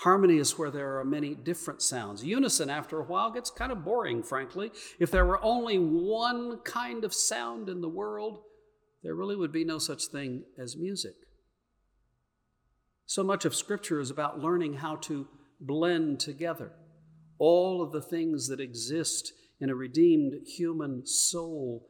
Harmony 0.00 0.38
is 0.38 0.56
where 0.56 0.70
there 0.70 0.98
are 0.98 1.04
many 1.04 1.34
different 1.34 1.82
sounds. 1.82 2.24
Unison, 2.24 2.70
after 2.70 3.00
a 3.00 3.04
while, 3.04 3.30
gets 3.30 3.50
kind 3.50 3.70
of 3.70 3.84
boring, 3.84 4.22
frankly. 4.22 4.72
If 4.98 5.10
there 5.10 5.26
were 5.26 5.44
only 5.44 5.78
one 5.78 6.60
kind 6.60 7.04
of 7.04 7.12
sound 7.12 7.68
in 7.68 7.82
the 7.82 7.88
world, 7.88 8.40
there 9.02 9.14
really 9.14 9.36
would 9.36 9.52
be 9.52 9.62
no 9.62 9.78
such 9.78 10.06
thing 10.06 10.44
as 10.58 10.74
music. 10.74 11.16
So 13.04 13.22
much 13.22 13.44
of 13.44 13.54
Scripture 13.54 14.00
is 14.00 14.10
about 14.10 14.40
learning 14.40 14.74
how 14.74 14.96
to 14.96 15.28
blend 15.60 16.18
together 16.20 16.72
all 17.38 17.82
of 17.82 17.92
the 17.92 18.00
things 18.00 18.48
that 18.48 18.60
exist 18.60 19.34
in 19.60 19.68
a 19.68 19.74
redeemed 19.74 20.46
human 20.46 21.04
soul 21.04 21.86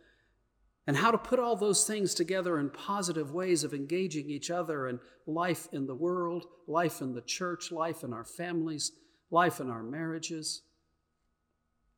and 0.90 0.96
how 0.96 1.12
to 1.12 1.18
put 1.18 1.38
all 1.38 1.54
those 1.54 1.84
things 1.84 2.14
together 2.14 2.58
in 2.58 2.68
positive 2.68 3.30
ways 3.30 3.62
of 3.62 3.72
engaging 3.72 4.28
each 4.28 4.50
other 4.50 4.88
and 4.88 4.98
life 5.24 5.68
in 5.70 5.86
the 5.86 5.94
world, 5.94 6.46
life 6.66 7.00
in 7.00 7.14
the 7.14 7.20
church, 7.20 7.70
life 7.70 8.02
in 8.02 8.12
our 8.12 8.24
families, 8.24 8.90
life 9.30 9.60
in 9.60 9.70
our 9.70 9.84
marriages. 9.84 10.62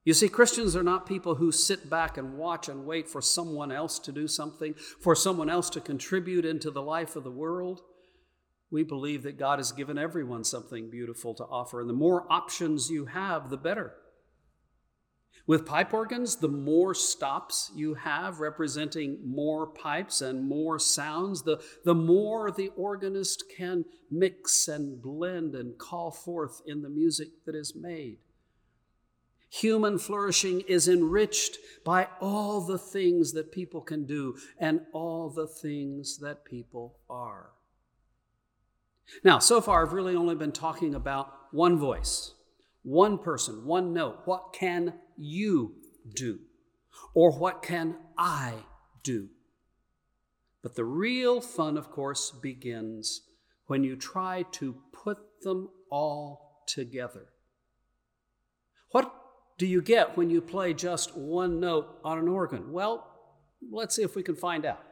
You 0.04 0.12
see, 0.12 0.28
Christians 0.28 0.76
are 0.76 0.82
not 0.82 1.06
people 1.06 1.36
who 1.36 1.50
sit 1.50 1.88
back 1.88 2.18
and 2.18 2.36
watch 2.36 2.68
and 2.68 2.84
wait 2.84 3.08
for 3.08 3.22
someone 3.22 3.72
else 3.72 3.98
to 4.00 4.12
do 4.12 4.28
something, 4.28 4.74
for 4.74 5.14
someone 5.14 5.48
else 5.48 5.70
to 5.70 5.80
contribute 5.80 6.44
into 6.44 6.70
the 6.70 6.82
life 6.82 7.16
of 7.16 7.24
the 7.24 7.30
world. 7.30 7.80
We 8.70 8.82
believe 8.82 9.22
that 9.22 9.38
God 9.38 9.58
has 9.58 9.72
given 9.72 9.96
everyone 9.96 10.44
something 10.44 10.90
beautiful 10.90 11.32
to 11.36 11.44
offer, 11.44 11.80
and 11.80 11.88
the 11.88 11.94
more 11.94 12.30
options 12.30 12.90
you 12.90 13.06
have, 13.06 13.48
the 13.48 13.56
better. 13.56 13.94
With 15.46 15.66
pipe 15.66 15.92
organs, 15.92 16.36
the 16.36 16.48
more 16.48 16.94
stops 16.94 17.72
you 17.74 17.94
have 17.94 18.38
representing 18.38 19.18
more 19.24 19.66
pipes 19.66 20.20
and 20.20 20.48
more 20.48 20.78
sounds, 20.78 21.42
the, 21.42 21.60
the 21.84 21.94
more 21.94 22.50
the 22.50 22.68
organist 22.76 23.44
can 23.56 23.84
mix 24.10 24.68
and 24.68 25.02
blend 25.02 25.54
and 25.54 25.76
call 25.78 26.12
forth 26.12 26.62
in 26.64 26.82
the 26.82 26.88
music 26.88 27.44
that 27.44 27.56
is 27.56 27.74
made. 27.74 28.18
Human 29.50 29.98
flourishing 29.98 30.62
is 30.62 30.88
enriched 30.88 31.58
by 31.84 32.08
all 32.20 32.62
the 32.62 32.78
things 32.78 33.32
that 33.32 33.52
people 33.52 33.82
can 33.82 34.06
do 34.06 34.36
and 34.58 34.80
all 34.92 35.28
the 35.28 35.46
things 35.46 36.18
that 36.18 36.46
people 36.46 36.96
are. 37.10 37.50
Now, 39.22 39.40
so 39.40 39.60
far, 39.60 39.84
I've 39.84 39.92
really 39.92 40.16
only 40.16 40.36
been 40.36 40.52
talking 40.52 40.94
about 40.94 41.34
one 41.50 41.78
voice, 41.78 42.32
one 42.82 43.18
person, 43.18 43.66
one 43.66 43.92
note. 43.92 44.20
What 44.24 44.54
can 44.54 44.94
you 45.22 45.74
do? 46.14 46.40
Or 47.14 47.32
what 47.32 47.62
can 47.62 47.96
I 48.18 48.54
do? 49.02 49.28
But 50.62 50.74
the 50.74 50.84
real 50.84 51.40
fun, 51.40 51.76
of 51.76 51.90
course, 51.90 52.30
begins 52.30 53.22
when 53.66 53.84
you 53.84 53.96
try 53.96 54.44
to 54.52 54.76
put 54.92 55.18
them 55.42 55.68
all 55.90 56.64
together. 56.66 57.26
What 58.90 59.12
do 59.58 59.66
you 59.66 59.82
get 59.82 60.16
when 60.16 60.30
you 60.30 60.40
play 60.40 60.74
just 60.74 61.16
one 61.16 61.60
note 61.60 61.98
on 62.04 62.18
an 62.18 62.28
organ? 62.28 62.72
Well, 62.72 63.06
let's 63.70 63.96
see 63.96 64.02
if 64.02 64.14
we 64.14 64.22
can 64.22 64.36
find 64.36 64.64
out. 64.64 64.82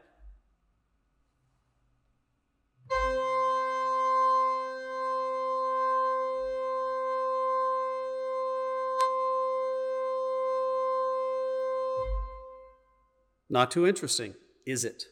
Not 13.51 13.73
too 13.73 13.87
interesting, 13.87 14.35
is 14.65 14.85
it? 14.85 15.03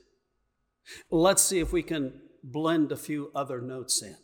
Let's 1.11 1.43
see 1.43 1.59
if 1.59 1.73
we 1.73 1.83
can 1.83 2.21
blend 2.43 2.93
a 2.93 2.97
few 2.97 3.33
other 3.35 3.61
notes 3.61 4.01
in. 4.01 4.17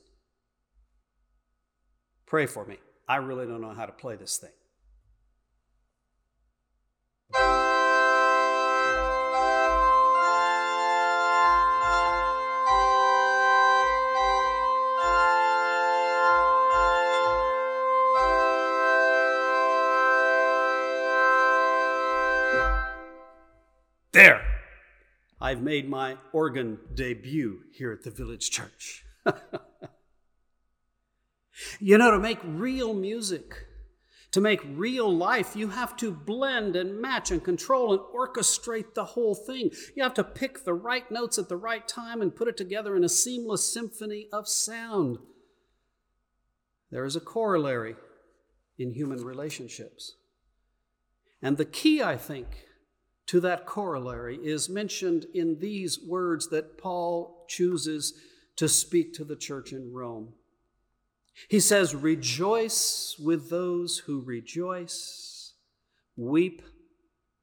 Pray 2.25 2.47
for 2.47 2.65
me. 2.65 2.79
I 3.09 3.17
really 3.17 3.47
don't 3.47 3.61
know 3.61 3.75
how 3.75 3.87
to 3.87 3.93
play 3.93 4.17
this 4.17 4.39
thing. 4.39 4.53
There! 24.15 24.47
I've 25.41 25.61
made 25.61 25.89
my 25.89 26.17
organ 26.33 26.79
debut 26.95 27.63
here 27.73 27.91
at 27.91 28.05
the 28.05 28.13
village 28.13 28.49
church. 28.49 29.05
you 31.81 31.99
know, 31.99 32.13
to 32.13 32.21
make 32.21 32.39
real 32.45 32.95
music, 32.95 33.67
to 34.31 34.41
make 34.41 34.61
real 34.77 35.13
life, 35.13 35.57
you 35.57 35.71
have 35.71 35.97
to 35.97 36.13
blend 36.13 36.77
and 36.77 37.01
match 37.01 37.33
and 37.33 37.43
control 37.43 37.93
and 37.93 38.01
orchestrate 38.15 38.95
the 38.95 39.05
whole 39.05 39.35
thing. 39.35 39.73
You 39.97 40.05
have 40.05 40.15
to 40.15 40.23
pick 40.23 40.63
the 40.63 40.75
right 40.75 41.11
notes 41.11 41.37
at 41.37 41.49
the 41.49 41.57
right 41.57 41.87
time 41.89 42.23
and 42.23 42.37
put 42.37 42.47
it 42.47 42.57
together 42.57 42.95
in 42.95 43.03
a 43.03 43.09
seamless 43.09 43.69
symphony 43.69 44.29
of 44.33 44.47
sound. 44.47 45.19
There 46.93 47.05
is 47.05 47.17
a 47.17 47.21
corollary 47.21 47.97
in 48.79 48.93
human 48.93 49.25
relationships. 49.25 50.13
And 51.43 51.57
the 51.57 51.65
key, 51.65 52.01
I 52.01 52.17
think, 52.17 52.47
to 53.27 53.41
that 53.41 53.67
corollary 53.67 54.37
is 54.43 54.69
mentioned 54.69 55.27
in 55.35 55.59
these 55.59 55.99
words 56.01 56.49
that 56.49 56.79
Paul 56.79 57.47
chooses 57.49 58.15
to 58.57 58.69
speak 58.69 59.15
to 59.15 59.25
the 59.25 59.37
church 59.37 59.73
in 59.73 59.93
Rome. 59.93 60.35
He 61.49 61.61
says, 61.61 61.95
Rejoice 61.95 63.17
with 63.19 63.51
those 63.51 63.99
who 64.07 64.21
rejoice, 64.21 65.55
weep 66.17 66.63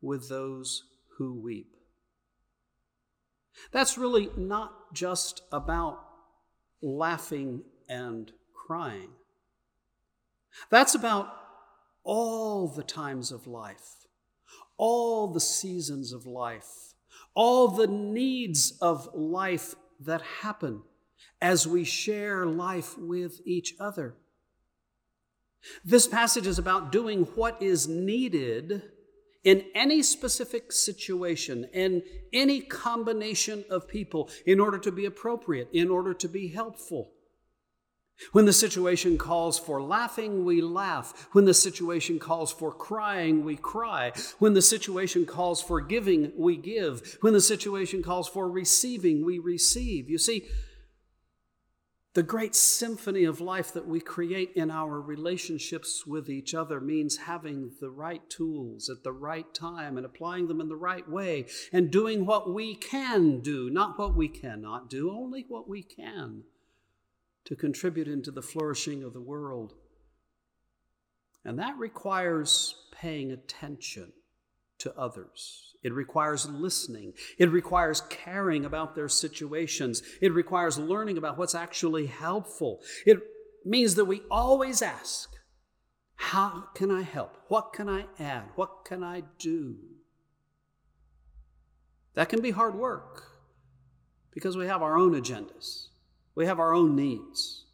with 0.02 0.30
those 0.30 0.84
who 1.18 1.40
weep. 1.40 1.76
That's 3.72 3.98
really 3.98 4.30
not 4.38 4.94
just 4.94 5.42
about 5.52 6.00
laughing 6.82 7.64
and 7.90 8.32
crying. 8.54 9.10
That's 10.70 10.96
about 10.96 11.34
all 12.04 12.68
the 12.68 12.84
times 12.84 13.32
of 13.32 13.48
life, 13.48 14.01
all 14.82 15.28
the 15.28 15.40
seasons 15.40 16.12
of 16.12 16.26
life, 16.26 16.96
all 17.36 17.68
the 17.68 17.86
needs 17.86 18.80
of 18.82 19.08
life 19.14 19.76
that 20.00 20.24
happen 20.42 20.82
as 21.40 21.68
we 21.68 21.84
share 21.84 22.48
life 22.48 22.98
with 22.98 23.40
each 23.46 23.76
other. 23.80 24.16
This 25.86 26.08
passage 26.08 26.48
is 26.48 26.58
about 26.58 26.92
doing 26.92 27.26
what 27.36 27.62
is 27.62 27.88
needed 27.88 28.82
in 29.44 29.66
any 29.76 30.02
specific 30.02 30.72
situation, 30.72 31.70
in 31.74 32.02
any 32.34 32.60
combination 32.60 33.64
of 33.70 33.88
people, 33.88 34.32
in 34.48 34.60
order 34.60 34.80
to 34.80 34.92
be 34.92 35.06
appropriate, 35.06 35.70
in 35.72 35.92
order 35.92 36.16
to 36.16 36.28
be 36.28 36.48
helpful. 36.48 37.12
When 38.32 38.46
the 38.46 38.54
situation 38.54 39.18
calls 39.18 39.60
for 39.60 39.82
laughing, 39.82 40.46
we 40.46 40.62
laugh. 40.62 41.28
When 41.32 41.46
the 41.46 41.54
situation 41.54 42.20
calls 42.20 42.52
for 42.52 42.72
crying, 42.72 43.44
we 43.44 43.56
cry. 43.58 44.14
When 44.40 44.54
the 44.54 44.62
situation 44.62 45.26
calls 45.26 45.62
for 45.62 45.82
giving, 45.82 46.32
we 46.38 46.58
give. 46.58 47.18
When 47.22 47.34
the 47.34 47.42
situation 47.42 48.04
calls 48.04 48.30
for 48.30 48.50
receiving, 48.50 49.26
we 49.26 49.40
receive. 49.40 50.10
You 50.10 50.18
see, 50.18 50.48
the 52.14 52.24
great 52.24 52.56
symphony 52.56 53.24
of 53.24 53.40
life 53.40 53.72
that 53.72 53.88
we 53.88 54.02
create 54.02 54.52
in 54.54 54.70
our 54.70 55.00
relationships 55.00 56.06
with 56.06 56.30
each 56.30 56.54
other 56.54 56.82
means 56.82 57.16
having 57.16 57.72
the 57.80 57.90
right 57.90 58.30
tools 58.30 58.90
at 58.90 59.04
the 59.04 59.14
right 59.14 59.52
time 59.54 59.96
and 59.96 60.06
applying 60.06 60.50
them 60.50 60.60
in 60.60 60.68
the 60.68 60.76
right 60.76 61.08
way 61.10 61.46
and 61.72 61.90
doing 61.90 62.26
what 62.26 62.54
we 62.54 62.76
can 62.76 63.40
do, 63.40 63.70
not 63.70 63.98
what 63.98 64.14
we 64.14 64.28
cannot 64.28 64.90
do, 64.90 65.10
only 65.10 65.46
what 65.48 65.70
we 65.70 65.84
can 65.84 66.44
to 67.46 67.56
contribute 67.56 68.08
into 68.08 68.32
the 68.32 68.42
flourishing 68.42 69.04
of 69.04 69.14
the 69.14 69.22
world. 69.22 69.74
And 71.44 71.58
that 71.60 71.78
requires 71.78 72.76
paying 72.92 73.32
attention 73.32 74.14
to 74.80 74.96
others. 74.98 75.74
It 75.84 75.94
requires 75.94 76.48
listening. 76.48 77.14
It 77.40 77.52
requires 77.52 78.02
caring 78.10 78.66
about 78.66 78.96
their 78.96 79.10
situations. 79.10 80.04
It 80.22 80.34
requires 80.34 80.78
learning 80.78 81.18
about 81.18 81.38
what's 81.38 81.56
actually 81.56 82.06
helpful. 82.06 82.82
It 83.06 83.20
means 83.66 83.96
that 83.96 84.06
we 84.06 84.22
always 84.30 84.82
ask, 84.82 85.32
How 86.16 86.66
can 86.76 86.92
I 86.92 87.02
help? 87.02 87.38
What 87.48 87.74
can 87.74 87.90
I 87.90 88.06
add? 88.20 88.50
What 88.56 88.86
can 88.86 89.04
I 89.04 89.24
do? 89.40 89.78
That 92.14 92.30
can 92.30 92.42
be 92.42 92.52
hard 92.52 92.76
work 92.76 93.24
because 94.32 94.58
we 94.58 94.68
have 94.68 94.82
our 94.82 94.98
own 94.98 95.14
agendas, 95.14 95.88
we 96.36 96.46
have 96.46 96.60
our 96.60 96.74
own 96.74 96.96
needs, 96.96 97.66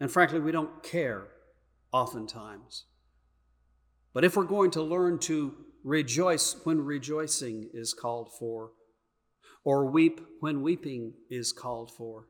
and 0.00 0.10
frankly, 0.10 0.40
we 0.40 0.52
don't 0.52 0.82
care 0.82 1.28
oftentimes. 1.92 2.84
But 4.14 4.24
if 4.24 4.36
we're 4.36 4.44
going 4.44 4.70
to 4.72 4.82
learn 4.82 5.18
to 5.20 5.54
rejoice 5.84 6.56
when 6.64 6.84
rejoicing 6.84 7.68
is 7.72 7.94
called 7.94 8.30
for, 8.38 8.72
or 9.64 9.90
weep 9.90 10.20
when 10.40 10.62
weeping 10.62 11.14
is 11.30 11.52
called 11.52 11.90
for. 11.90 12.26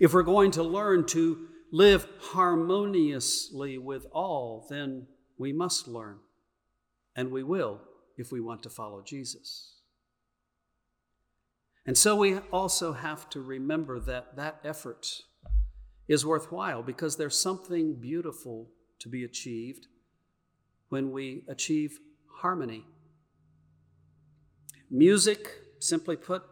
If 0.00 0.12
we're 0.12 0.22
going 0.22 0.50
to 0.52 0.62
learn 0.62 1.06
to 1.06 1.48
live 1.72 2.08
harmoniously 2.20 3.78
with 3.78 4.06
all, 4.12 4.66
then 4.68 5.06
we 5.38 5.52
must 5.52 5.86
learn, 5.86 6.18
and 7.14 7.30
we 7.30 7.42
will 7.42 7.80
if 8.16 8.32
we 8.32 8.40
want 8.40 8.62
to 8.64 8.70
follow 8.70 9.02
Jesus. 9.02 9.77
And 11.88 11.96
so 11.96 12.16
we 12.16 12.36
also 12.52 12.92
have 12.92 13.30
to 13.30 13.40
remember 13.40 13.98
that 13.98 14.36
that 14.36 14.60
effort 14.62 15.22
is 16.06 16.26
worthwhile 16.26 16.82
because 16.82 17.16
there's 17.16 17.40
something 17.40 17.94
beautiful 17.94 18.68
to 18.98 19.08
be 19.08 19.24
achieved 19.24 19.86
when 20.90 21.10
we 21.12 21.44
achieve 21.48 21.98
harmony. 22.40 22.84
Music, 24.90 25.50
simply 25.78 26.14
put, 26.14 26.42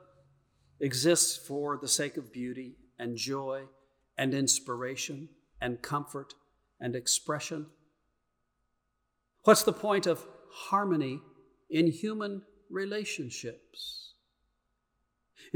exists 0.81 1.37
for 1.37 1.77
the 1.77 1.87
sake 1.87 2.17
of 2.17 2.33
beauty 2.33 2.77
and 2.99 3.19
joy 3.19 3.65
and 4.17 4.33
inspiration 4.33 5.29
and 5.61 5.83
comfort 5.83 6.33
and 6.81 6.97
expression. 6.97 7.67
What's 9.45 9.65
the 9.65 9.75
point 9.75 10.07
of 10.07 10.27
harmony 10.51 11.21
in 11.69 11.89
human 11.89 12.41
relationships? 12.71 14.06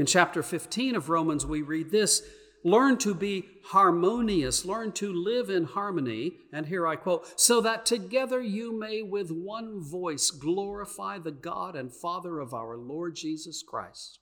In 0.01 0.07
chapter 0.07 0.41
15 0.41 0.95
of 0.95 1.09
Romans, 1.09 1.45
we 1.45 1.61
read 1.61 1.91
this 1.91 2.23
Learn 2.63 2.97
to 2.97 3.13
be 3.13 3.45
harmonious, 3.65 4.65
learn 4.65 4.93
to 4.93 5.13
live 5.13 5.51
in 5.51 5.65
harmony, 5.65 6.37
and 6.51 6.65
here 6.65 6.87
I 6.87 6.95
quote, 6.95 7.39
so 7.39 7.61
that 7.61 7.85
together 7.85 8.41
you 8.41 8.75
may 8.75 9.03
with 9.03 9.29
one 9.29 9.79
voice 9.79 10.31
glorify 10.31 11.19
the 11.19 11.29
God 11.29 11.75
and 11.75 11.93
Father 11.93 12.39
of 12.39 12.51
our 12.51 12.77
Lord 12.77 13.15
Jesus 13.15 13.61
Christ. 13.61 14.17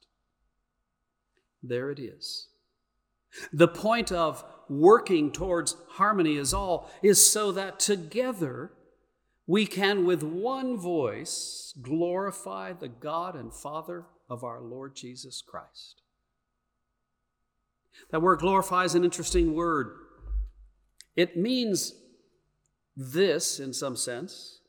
There 1.63 1.89
it 1.91 1.99
is. 1.99 2.49
The 3.53 3.69
point 3.69 4.11
of 4.11 4.43
working 4.67 5.31
towards 5.31 5.77
harmony 5.91 6.35
is 6.35 6.53
all 6.53 6.91
is 7.01 7.25
so 7.25 7.53
that 7.53 7.79
together 7.79 8.73
we 9.47 9.65
can 9.65 10.05
with 10.05 10.23
one 10.23 10.75
voice 10.75 11.73
glorify 11.81 12.73
the 12.73 12.89
God 12.89 13.37
and 13.37 13.53
Father 13.53 14.03
of 14.29 14.43
our 14.43 14.61
Lord 14.61 14.95
Jesus 14.95 15.41
Christ. 15.41 16.01
That 18.11 18.21
word 18.21 18.39
glorify 18.39 18.85
is 18.85 18.95
an 18.95 19.03
interesting 19.03 19.53
word. 19.53 19.91
It 21.15 21.35
means 21.35 21.93
this, 22.95 23.59
in 23.59 23.73
some 23.73 23.95
sense, 23.95 24.61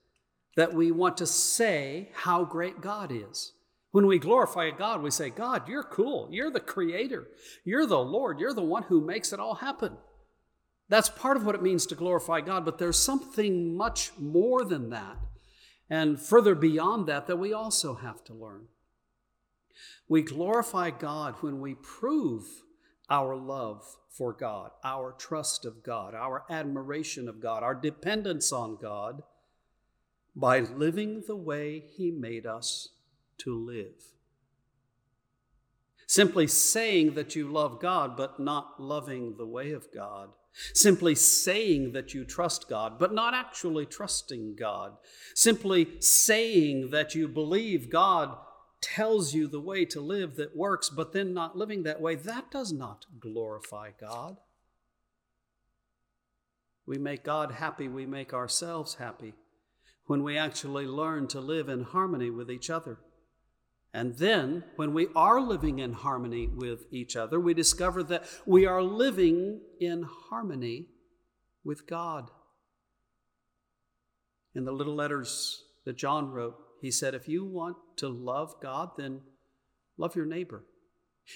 that 0.57 0.75
we 0.75 0.91
want 0.91 1.17
to 1.19 1.27
say 1.27 2.11
how 2.13 2.45
great 2.45 2.81
God 2.81 3.13
is. 3.13 3.53
When 3.93 4.07
we 4.07 4.19
glorify 4.19 4.71
God, 4.71 5.03
we 5.03 5.11
say, 5.11 5.31
God, 5.31 5.69
you're 5.69 5.83
cool. 5.83 6.29
You're 6.31 6.51
the 6.51 6.61
creator. 6.61 7.29
You're 7.65 7.87
the 7.87 7.99
Lord. 7.99 8.39
You're 8.39 8.55
the 8.55 8.63
one 8.63 8.85
who 8.85 9.05
makes 9.05 9.33
it 9.33 9.41
all 9.41 9.57
happen. 9.57 9.97
That's 10.89 11.09
part 11.09 11.37
of 11.37 11.45
what 11.45 11.55
it 11.55 11.63
means 11.63 11.87
to 11.87 11.95
glorify 11.95 12.41
God, 12.41 12.65
but 12.65 12.79
there's 12.79 12.99
something 12.99 13.77
much 13.77 14.11
more 14.19 14.65
than 14.65 14.91
that 14.91 15.17
and 15.89 16.21
further 16.21 16.55
beyond 16.55 17.07
that 17.07 17.27
that 17.27 17.37
we 17.37 17.53
also 17.53 17.95
have 17.95 18.25
to 18.25 18.35
learn. 18.35 18.67
We 20.09 20.23
glorify 20.23 20.91
God 20.91 21.37
when 21.41 21.61
we 21.61 21.75
prove 21.75 22.45
our 23.09 23.37
love 23.37 23.85
for 24.11 24.33
God, 24.33 24.71
our 24.85 25.13
trust 25.13 25.65
of 25.65 25.83
God, 25.83 26.15
our 26.15 26.45
admiration 26.51 27.29
of 27.29 27.41
God, 27.41 27.63
our 27.63 27.75
dependence 27.75 28.53
on 28.53 28.77
God 28.81 29.23
by 30.35 30.61
living 30.61 31.25
the 31.27 31.37
way 31.37 31.85
He 31.97 32.11
made 32.11 32.47
us 32.47 32.89
to 33.39 33.55
live. 33.55 34.13
Simply 36.07 36.47
saying 36.47 37.15
that 37.15 37.37
you 37.37 37.51
love 37.51 37.81
God 37.81 38.17
but 38.17 38.41
not 38.41 38.81
loving 38.81 39.37
the 39.37 39.47
way 39.47 39.71
of 39.71 39.93
God. 39.93 40.31
Simply 40.75 41.15
saying 41.15 41.93
that 41.93 42.13
you 42.13 42.25
trust 42.25 42.69
God 42.69 42.99
but 42.99 43.15
not 43.15 43.33
actually 43.33 43.87
trusting 43.87 44.57
God. 44.57 44.97
Simply 45.35 46.01
saying 46.01 46.91
that 46.91 47.15
you 47.15 47.29
believe 47.29 47.91
God 47.91 48.37
tells 48.81 49.35
you 49.35 49.47
the 49.47 49.61
way 49.61 49.85
to 49.85 50.01
live 50.01 50.37
that 50.37 50.57
works, 50.57 50.89
but 50.89 51.13
then 51.13 51.35
not 51.35 51.57
living 51.57 51.83
that 51.83 52.01
way, 52.01 52.15
that 52.15 52.51
does 52.51 52.73
not 52.73 53.07
glorify 53.19 53.91
God. 53.99 54.39
We 56.87 56.99
make 56.99 57.23
God 57.23 57.53
happy, 57.53 57.89
we 57.89 58.07
make 58.07 58.33
ourselves 58.33 58.95
happy 58.95 59.35
when 60.07 60.23
we 60.23 60.37
actually 60.37 60.87
learn 60.87 61.29
to 61.29 61.41
live 61.41 61.69
in 61.69 61.85
harmony 61.85 62.31
with 62.31 62.51
each 62.51 62.69
other. 62.69 62.99
And 63.93 64.17
then, 64.17 64.65
when 64.77 64.95
we 64.95 65.09
are 65.17 65.41
living 65.41 65.81
in 65.81 65.93
harmony 65.93 66.47
with 66.47 66.87
each 66.93 67.17
other, 67.17 67.41
we 67.41 67.55
discover 67.55 68.03
that 68.05 68.25
we 68.47 68.67
are 68.67 68.83
living 68.83 69.61
in 69.81 70.03
harmony 70.03 70.87
with 71.65 71.87
God. 71.87 72.31
In 74.55 74.65
the 74.65 74.73
little 74.73 74.95
letters 74.95 75.65
that 75.85 75.97
John 75.97 76.31
wrote, 76.31 76.57
he 76.81 76.91
said, 76.91 77.15
If 77.15 77.29
you 77.29 77.45
want 77.45 77.77
to 77.97 78.09
love 78.09 78.55
God, 78.61 78.91
then 78.97 79.21
love 79.97 80.17
your 80.17 80.27
neighbor. 80.27 80.65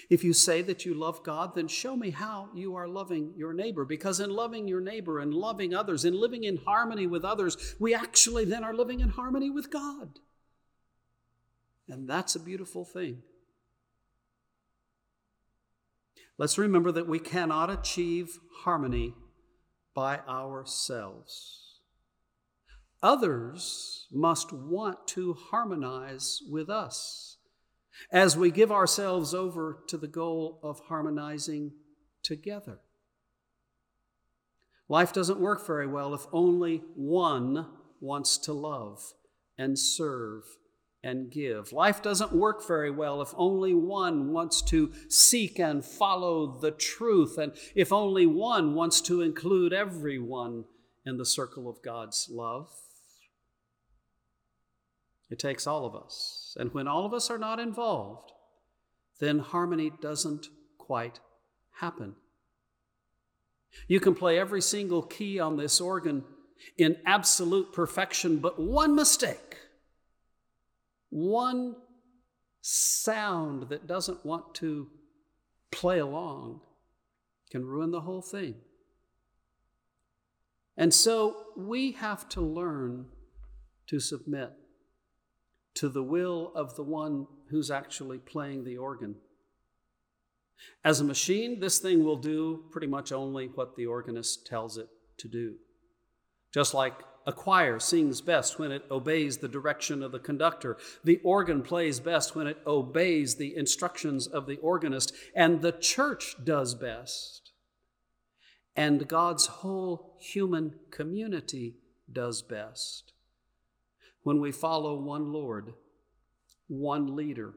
If 0.09 0.23
you 0.23 0.33
say 0.33 0.61
that 0.63 0.85
you 0.85 0.93
love 0.93 1.23
God, 1.23 1.55
then 1.55 1.67
show 1.67 1.95
me 1.95 2.09
how 2.09 2.49
you 2.53 2.75
are 2.75 2.87
loving 2.87 3.33
your 3.37 3.53
neighbor. 3.53 3.85
Because 3.85 4.19
in 4.19 4.29
loving 4.29 4.67
your 4.67 4.81
neighbor 4.81 5.19
and 5.19 5.33
loving 5.33 5.73
others 5.73 6.03
and 6.03 6.15
living 6.15 6.43
in 6.43 6.57
harmony 6.57 7.07
with 7.07 7.23
others, 7.23 7.75
we 7.79 7.93
actually 7.93 8.45
then 8.45 8.63
are 8.63 8.73
living 8.73 8.99
in 8.99 9.09
harmony 9.09 9.49
with 9.49 9.71
God. 9.71 10.19
And 11.87 12.09
that's 12.09 12.35
a 12.35 12.39
beautiful 12.39 12.83
thing. 12.83 13.21
Let's 16.37 16.57
remember 16.57 16.91
that 16.91 17.07
we 17.07 17.19
cannot 17.19 17.69
achieve 17.69 18.39
harmony 18.63 19.13
by 19.93 20.19
ourselves. 20.27 21.64
Others 23.05 24.07
must 24.11 24.51
want 24.51 25.07
to 25.09 25.35
harmonize 25.35 26.41
with 26.49 26.71
us 26.71 27.37
as 28.11 28.35
we 28.35 28.49
give 28.49 28.71
ourselves 28.71 29.31
over 29.31 29.83
to 29.89 29.95
the 29.95 30.07
goal 30.07 30.59
of 30.63 30.79
harmonizing 30.87 31.73
together. 32.23 32.79
Life 34.89 35.13
doesn't 35.13 35.39
work 35.39 35.67
very 35.67 35.85
well 35.85 36.15
if 36.15 36.25
only 36.33 36.81
one 36.95 37.67
wants 37.99 38.39
to 38.39 38.53
love 38.53 39.13
and 39.55 39.77
serve 39.77 40.41
and 41.03 41.29
give. 41.29 41.71
Life 41.71 42.01
doesn't 42.01 42.33
work 42.33 42.67
very 42.67 42.89
well 42.89 43.21
if 43.21 43.35
only 43.37 43.75
one 43.75 44.33
wants 44.33 44.63
to 44.63 44.91
seek 45.09 45.59
and 45.59 45.85
follow 45.85 46.57
the 46.59 46.71
truth, 46.71 47.37
and 47.37 47.53
if 47.75 47.93
only 47.93 48.25
one 48.25 48.73
wants 48.73 48.99
to 49.01 49.21
include 49.21 49.73
everyone 49.73 50.65
in 51.05 51.17
the 51.17 51.25
circle 51.25 51.69
of 51.69 51.83
God's 51.83 52.29
love. 52.31 52.71
It 55.29 55.39
takes 55.39 55.65
all 55.65 55.85
of 55.85 55.95
us. 55.95 56.55
And 56.59 56.73
when 56.73 56.87
all 56.87 57.05
of 57.05 57.13
us 57.13 57.29
are 57.29 57.37
not 57.37 57.59
involved, 57.59 58.31
then 59.19 59.39
harmony 59.39 59.91
doesn't 60.01 60.47
quite 60.77 61.19
happen. 61.79 62.15
You 63.87 63.99
can 63.99 64.15
play 64.15 64.39
every 64.39 64.61
single 64.61 65.01
key 65.01 65.39
on 65.39 65.57
this 65.57 65.81
organ 65.81 66.23
in 66.77 66.97
absolute 67.05 67.73
perfection, 67.73 68.37
but 68.37 68.59
one 68.59 68.95
mistake, 68.95 69.57
one 71.09 71.75
sound 72.61 73.69
that 73.69 73.87
doesn't 73.87 74.25
want 74.25 74.55
to 74.55 74.87
play 75.71 75.99
along 75.99 76.61
can 77.51 77.65
ruin 77.65 77.91
the 77.91 78.01
whole 78.01 78.21
thing. 78.21 78.55
And 80.77 80.93
so 80.93 81.37
we 81.55 81.93
have 81.93 82.27
to 82.29 82.41
learn 82.41 83.07
to 83.87 83.99
submit 83.99 84.51
to 85.75 85.89
the 85.89 86.03
will 86.03 86.51
of 86.55 86.75
the 86.75 86.83
one 86.83 87.27
who's 87.49 87.69
actually 87.69 88.17
playing 88.17 88.63
the 88.63 88.77
organ. 88.77 89.15
As 90.83 90.99
a 90.99 91.05
machine, 91.05 91.59
this 91.59 91.79
thing 91.79 92.03
will 92.03 92.17
do 92.17 92.63
pretty 92.71 92.87
much 92.87 93.11
only 93.11 93.47
what 93.47 93.75
the 93.75 93.85
organist 93.85 94.47
tells 94.47 94.77
it 94.77 94.87
to 95.17 95.27
do. 95.27 95.55
Just 96.53 96.73
like 96.73 96.93
a 97.27 97.33
choir 97.33 97.79
sings 97.79 98.21
best 98.21 98.57
when 98.57 98.71
it 98.71 98.85
obeys 98.89 99.37
the 99.37 99.47
direction 99.47 100.01
of 100.01 100.11
the 100.11 100.19
conductor, 100.19 100.77
the 101.03 101.19
organ 101.23 101.61
plays 101.61 101.99
best 101.99 102.35
when 102.35 102.47
it 102.47 102.59
obeys 102.65 103.35
the 103.35 103.55
instructions 103.55 104.27
of 104.27 104.45
the 104.45 104.57
organist, 104.57 105.13
and 105.35 105.61
the 105.61 105.73
church 105.73 106.35
does 106.43 106.73
best. 106.73 107.51
And 108.75 109.07
God's 109.07 109.47
whole 109.47 110.17
human 110.19 110.75
community 110.91 111.75
does 112.11 112.41
best 112.41 113.11
when 114.25 114.41
we 114.41 114.51
follow 114.51 114.95
one 114.95 115.31
Lord, 115.31 115.75
one 116.67 117.15
leader, 117.15 117.53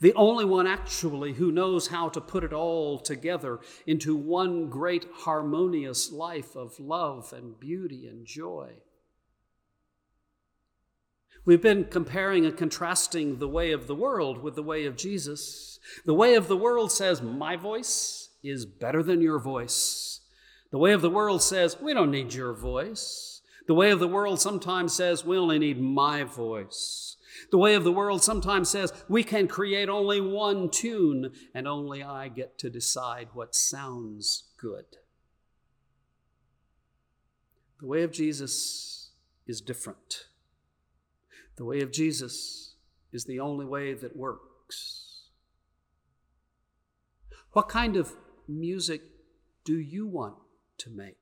the 0.00 0.14
only 0.14 0.46
one 0.46 0.66
actually 0.66 1.34
who 1.34 1.52
knows 1.52 1.88
how 1.88 2.08
to 2.08 2.20
put 2.20 2.44
it 2.44 2.54
all 2.54 2.98
together 2.98 3.60
into 3.86 4.16
one 4.16 4.70
great 4.70 5.06
harmonious 5.12 6.10
life 6.10 6.56
of 6.56 6.80
love 6.80 7.34
and 7.34 7.60
beauty 7.60 8.06
and 8.06 8.26
joy. 8.26 8.76
We've 11.44 11.60
been 11.60 11.84
comparing 11.84 12.46
and 12.46 12.56
contrasting 12.56 13.38
the 13.38 13.48
way 13.48 13.72
of 13.72 13.86
the 13.86 13.94
world 13.94 14.42
with 14.42 14.54
the 14.54 14.62
way 14.62 14.86
of 14.86 14.96
Jesus. 14.96 15.78
The 16.06 16.14
way 16.14 16.36
of 16.36 16.48
the 16.48 16.56
world 16.56 16.90
says, 16.90 17.20
My 17.20 17.54
voice 17.56 18.30
is 18.42 18.64
better 18.64 19.02
than 19.02 19.20
your 19.20 19.38
voice. 19.38 20.22
The 20.70 20.78
way 20.78 20.92
of 20.92 21.02
the 21.02 21.10
world 21.10 21.42
says, 21.42 21.76
We 21.78 21.92
don't 21.92 22.10
need 22.10 22.32
your 22.32 22.54
voice. 22.54 23.33
The 23.66 23.74
way 23.74 23.90
of 23.90 24.00
the 24.00 24.08
world 24.08 24.40
sometimes 24.40 24.92
says, 24.92 25.24
we 25.24 25.38
only 25.38 25.58
need 25.58 25.80
my 25.80 26.24
voice. 26.24 27.16
The 27.50 27.58
way 27.58 27.74
of 27.74 27.84
the 27.84 27.92
world 27.92 28.22
sometimes 28.22 28.68
says, 28.68 28.92
we 29.08 29.24
can 29.24 29.48
create 29.48 29.88
only 29.88 30.20
one 30.20 30.70
tune 30.70 31.32
and 31.54 31.66
only 31.66 32.02
I 32.02 32.28
get 32.28 32.58
to 32.58 32.70
decide 32.70 33.28
what 33.32 33.54
sounds 33.54 34.44
good. 34.58 34.84
The 37.80 37.86
way 37.86 38.02
of 38.02 38.12
Jesus 38.12 39.10
is 39.46 39.60
different. 39.60 40.26
The 41.56 41.64
way 41.64 41.80
of 41.80 41.92
Jesus 41.92 42.74
is 43.12 43.24
the 43.24 43.40
only 43.40 43.66
way 43.66 43.94
that 43.94 44.16
works. 44.16 45.28
What 47.52 47.68
kind 47.68 47.96
of 47.96 48.12
music 48.48 49.02
do 49.64 49.78
you 49.78 50.06
want 50.06 50.34
to 50.78 50.90
make? 50.90 51.16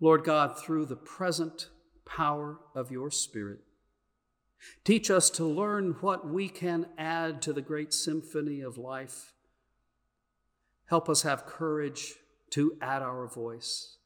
Lord 0.00 0.24
God, 0.24 0.58
through 0.58 0.86
the 0.86 0.96
present 0.96 1.68
power 2.04 2.60
of 2.74 2.90
your 2.90 3.10
Spirit, 3.10 3.60
teach 4.84 5.10
us 5.10 5.28
to 5.30 5.44
learn 5.44 5.96
what 6.00 6.28
we 6.28 6.48
can 6.48 6.86
add 6.96 7.42
to 7.42 7.52
the 7.52 7.62
great 7.62 7.92
symphony 7.92 8.60
of 8.60 8.78
life. 8.78 9.32
Help 10.86 11.08
us 11.08 11.22
have 11.22 11.46
courage 11.46 12.14
to 12.50 12.76
add 12.80 13.02
our 13.02 13.26
voice. 13.28 13.98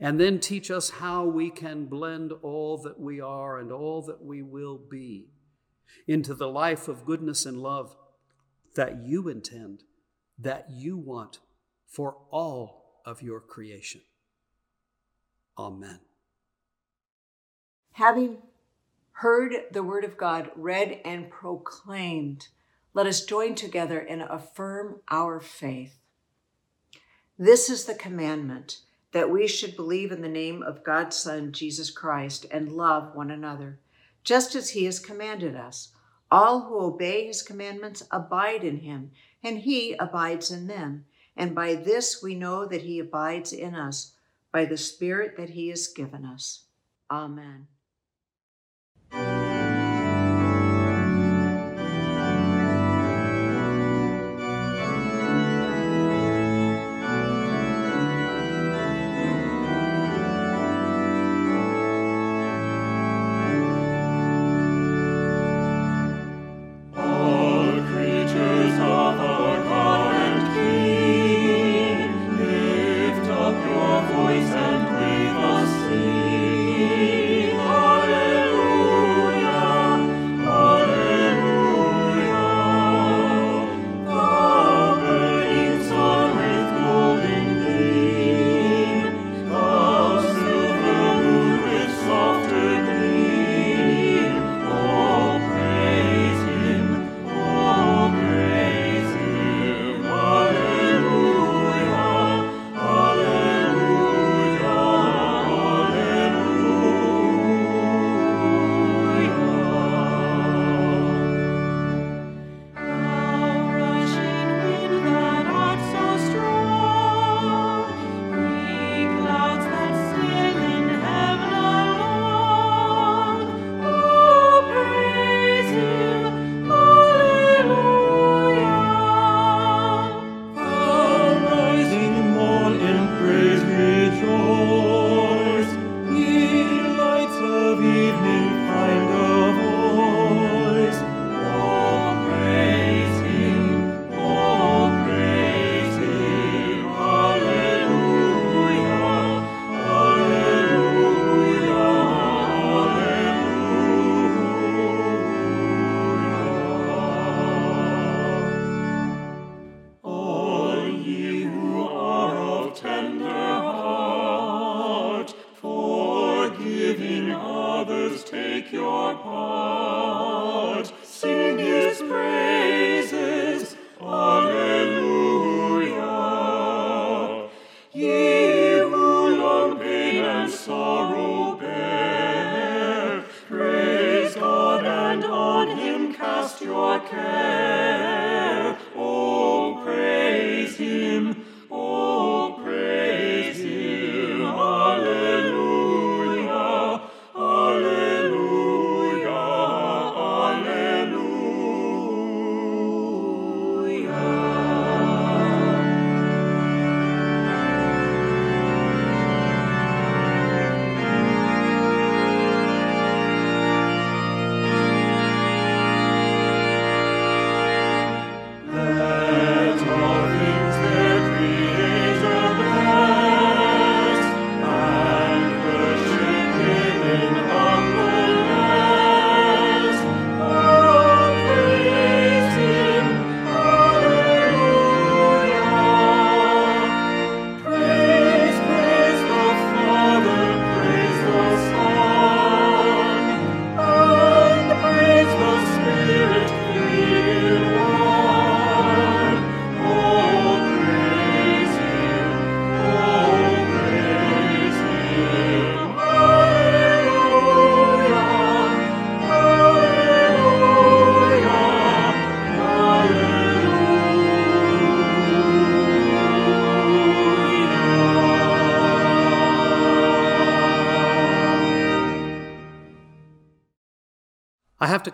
And 0.00 0.18
then 0.20 0.40
teach 0.40 0.70
us 0.70 0.90
how 0.90 1.24
we 1.24 1.50
can 1.50 1.86
blend 1.86 2.32
all 2.42 2.78
that 2.78 2.98
we 2.98 3.20
are 3.20 3.58
and 3.58 3.72
all 3.72 4.02
that 4.02 4.22
we 4.22 4.42
will 4.42 4.78
be 4.78 5.28
into 6.06 6.34
the 6.34 6.48
life 6.48 6.88
of 6.88 7.04
goodness 7.04 7.44
and 7.44 7.58
love 7.58 7.96
that 8.74 9.04
you 9.04 9.28
intend, 9.28 9.82
that 10.38 10.66
you 10.70 10.96
want 10.96 11.40
for 11.86 12.16
all 12.30 13.00
of 13.04 13.22
your 13.22 13.40
creation. 13.40 14.02
Amen. 15.58 16.00
Having 17.92 18.38
heard 19.12 19.54
the 19.72 19.82
word 19.82 20.04
of 20.04 20.18
God 20.18 20.50
read 20.54 21.00
and 21.04 21.30
proclaimed, 21.30 22.48
let 22.92 23.06
us 23.06 23.24
join 23.24 23.54
together 23.54 23.98
and 23.98 24.22
affirm 24.22 25.00
our 25.10 25.40
faith. 25.40 25.98
This 27.38 27.70
is 27.70 27.84
the 27.84 27.94
commandment 27.94 28.80
that 29.12 29.30
we 29.30 29.46
should 29.46 29.76
believe 29.76 30.12
in 30.12 30.20
the 30.20 30.28
name 30.28 30.62
of 30.62 30.84
God's 30.84 31.16
Son, 31.16 31.52
Jesus 31.52 31.90
Christ, 31.90 32.44
and 32.50 32.72
love 32.72 33.14
one 33.14 33.30
another, 33.30 33.78
just 34.24 34.54
as 34.54 34.70
he 34.70 34.84
has 34.84 34.98
commanded 34.98 35.56
us. 35.56 35.92
All 36.30 36.62
who 36.62 36.80
obey 36.80 37.26
his 37.26 37.40
commandments 37.40 38.02
abide 38.10 38.64
in 38.64 38.78
him, 38.78 39.12
and 39.42 39.58
he 39.60 39.94
abides 39.94 40.50
in 40.50 40.66
them. 40.66 41.06
And 41.36 41.54
by 41.54 41.74
this 41.74 42.22
we 42.22 42.34
know 42.34 42.66
that 42.66 42.82
he 42.82 42.98
abides 42.98 43.52
in 43.52 43.74
us 43.74 44.12
by 44.56 44.64
the 44.64 44.78
Spirit 44.78 45.36
that 45.36 45.50
He 45.50 45.68
has 45.68 45.88
given 45.88 46.24
us. 46.24 46.64
Amen. 47.10 47.66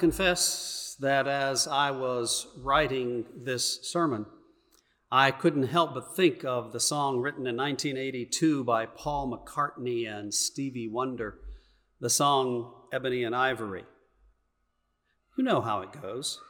Confess 0.02 0.96
that 0.98 1.28
as 1.28 1.68
I 1.68 1.92
was 1.92 2.48
writing 2.58 3.24
this 3.36 3.88
sermon, 3.88 4.26
I 5.12 5.30
couldn't 5.30 5.68
help 5.68 5.94
but 5.94 6.16
think 6.16 6.44
of 6.44 6.72
the 6.72 6.80
song 6.80 7.20
written 7.20 7.46
in 7.46 7.56
1982 7.56 8.64
by 8.64 8.86
Paul 8.86 9.30
McCartney 9.30 10.12
and 10.12 10.34
Stevie 10.34 10.88
Wonder, 10.88 11.38
the 12.00 12.10
song 12.10 12.74
Ebony 12.92 13.22
and 13.22 13.32
Ivory. 13.32 13.84
You 15.38 15.44
know 15.44 15.60
how 15.60 15.82
it 15.82 15.92
goes. 16.02 16.40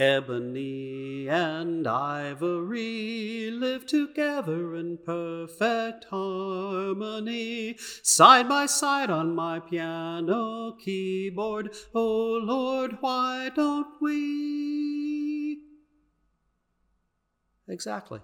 Ebony 0.00 1.28
and 1.28 1.86
ivory 1.86 3.50
live 3.50 3.84
together 3.84 4.74
in 4.74 4.96
perfect 4.96 6.06
harmony, 6.06 7.76
side 8.02 8.48
by 8.48 8.64
side 8.64 9.10
on 9.10 9.34
my 9.34 9.60
piano 9.60 10.72
keyboard. 10.82 11.74
Oh 11.94 12.40
Lord, 12.42 12.96
why 13.00 13.50
don't 13.54 14.00
we? 14.00 15.58
Exactly. 17.68 18.20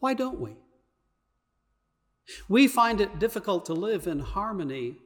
Why 0.00 0.12
don't 0.12 0.38
we? 0.38 0.58
We 2.46 2.68
find 2.68 3.00
it 3.00 3.18
difficult 3.18 3.64
to 3.66 3.72
live 3.72 4.06
in 4.06 4.20
harmony 4.20 4.98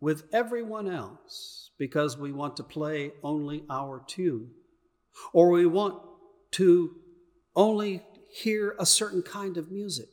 with 0.00 0.32
everyone 0.32 0.88
else 0.88 1.65
because 1.78 2.16
we 2.16 2.32
want 2.32 2.56
to 2.56 2.62
play 2.62 3.12
only 3.22 3.64
our 3.70 4.02
tune, 4.06 4.50
or 5.32 5.50
we 5.50 5.66
want 5.66 6.00
to 6.52 6.96
only 7.54 8.02
hear 8.30 8.74
a 8.78 8.86
certain 8.86 9.22
kind 9.22 9.56
of 9.56 9.70
music, 9.70 10.08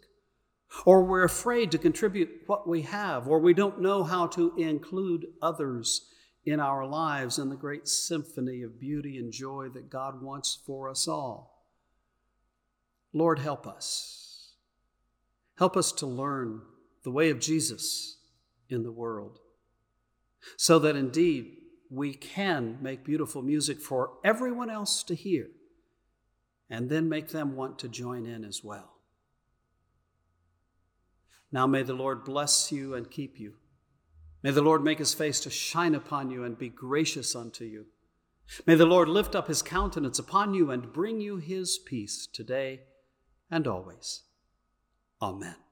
or 0.86 1.04
we're 1.04 1.24
afraid 1.24 1.72
to 1.72 1.78
contribute 1.78 2.30
what 2.48 2.68
we 2.68 2.82
have, 2.82 3.28
or 3.28 3.40
we 3.40 3.54
don't 3.54 3.82
know 3.82 4.04
how 4.04 4.28
to 4.28 4.54
include 4.58 5.26
others 5.42 6.10
in 6.46 6.60
our 6.60 6.86
lives 6.86 7.38
in 7.38 7.50
the 7.50 7.56
great 7.56 7.88
symphony 7.88 8.62
of 8.62 8.80
beauty 8.80 9.18
and 9.18 9.32
joy 9.32 9.70
that 9.74 9.90
God 9.90 10.22
wants 10.22 10.60
for 10.66 10.90
us 10.90 11.08
all. 11.08 11.64
Lord, 13.14 13.40
help 13.40 13.66
us. 13.68 14.56
Help 15.58 15.78
us 15.78 15.92
to 15.94 16.06
learn 16.06 16.62
the 17.04 17.12
way 17.12 17.30
of 17.30 17.40
Jesus 17.40 18.18
in 18.70 18.84
the 18.84 18.92
world 18.92 19.40
so 20.58 20.80
that 20.80 20.96
indeed 20.96 21.58
we 21.90 22.14
can 22.14 22.78
make 22.82 23.04
beautiful 23.04 23.42
music 23.42 23.80
for 23.80 24.14
everyone 24.24 24.70
else 24.70 25.04
to 25.04 25.16
hear 25.16 25.48
and 26.70 26.90
then 26.90 27.08
make 27.08 27.30
them 27.30 27.56
want 27.56 27.78
to 27.80 27.88
join 27.88 28.26
in 28.26 28.44
as 28.44 28.64
well. 28.64 28.94
Now 31.52 31.68
may 31.68 31.84
the 31.84 31.94
Lord 31.94 32.24
bless 32.24 32.72
you 32.72 32.96
and 32.96 33.12
keep 33.12 33.40
you. 33.40 33.54
May 34.42 34.52
the 34.52 34.62
Lord 34.62 34.84
make 34.84 35.00
his 35.00 35.14
face 35.14 35.40
to 35.42 35.50
shine 35.50 35.96
upon 35.96 36.32
you 36.32 36.44
and 36.44 36.58
be 36.58 36.70
gracious 36.70 37.36
unto 37.36 37.64
you. 37.64 37.86
May 38.66 38.76
the 38.76 38.86
Lord 38.86 39.08
lift 39.08 39.36
up 39.36 39.48
his 39.48 39.62
countenance 39.62 40.20
upon 40.20 40.54
you 40.54 40.72
and 40.72 40.92
bring 40.92 41.22
you 41.22 41.38
his 41.38 41.78
peace 41.78 42.28
today 42.28 42.82
and 43.50 43.68
always. 43.68 44.24
Amen. 45.22 45.63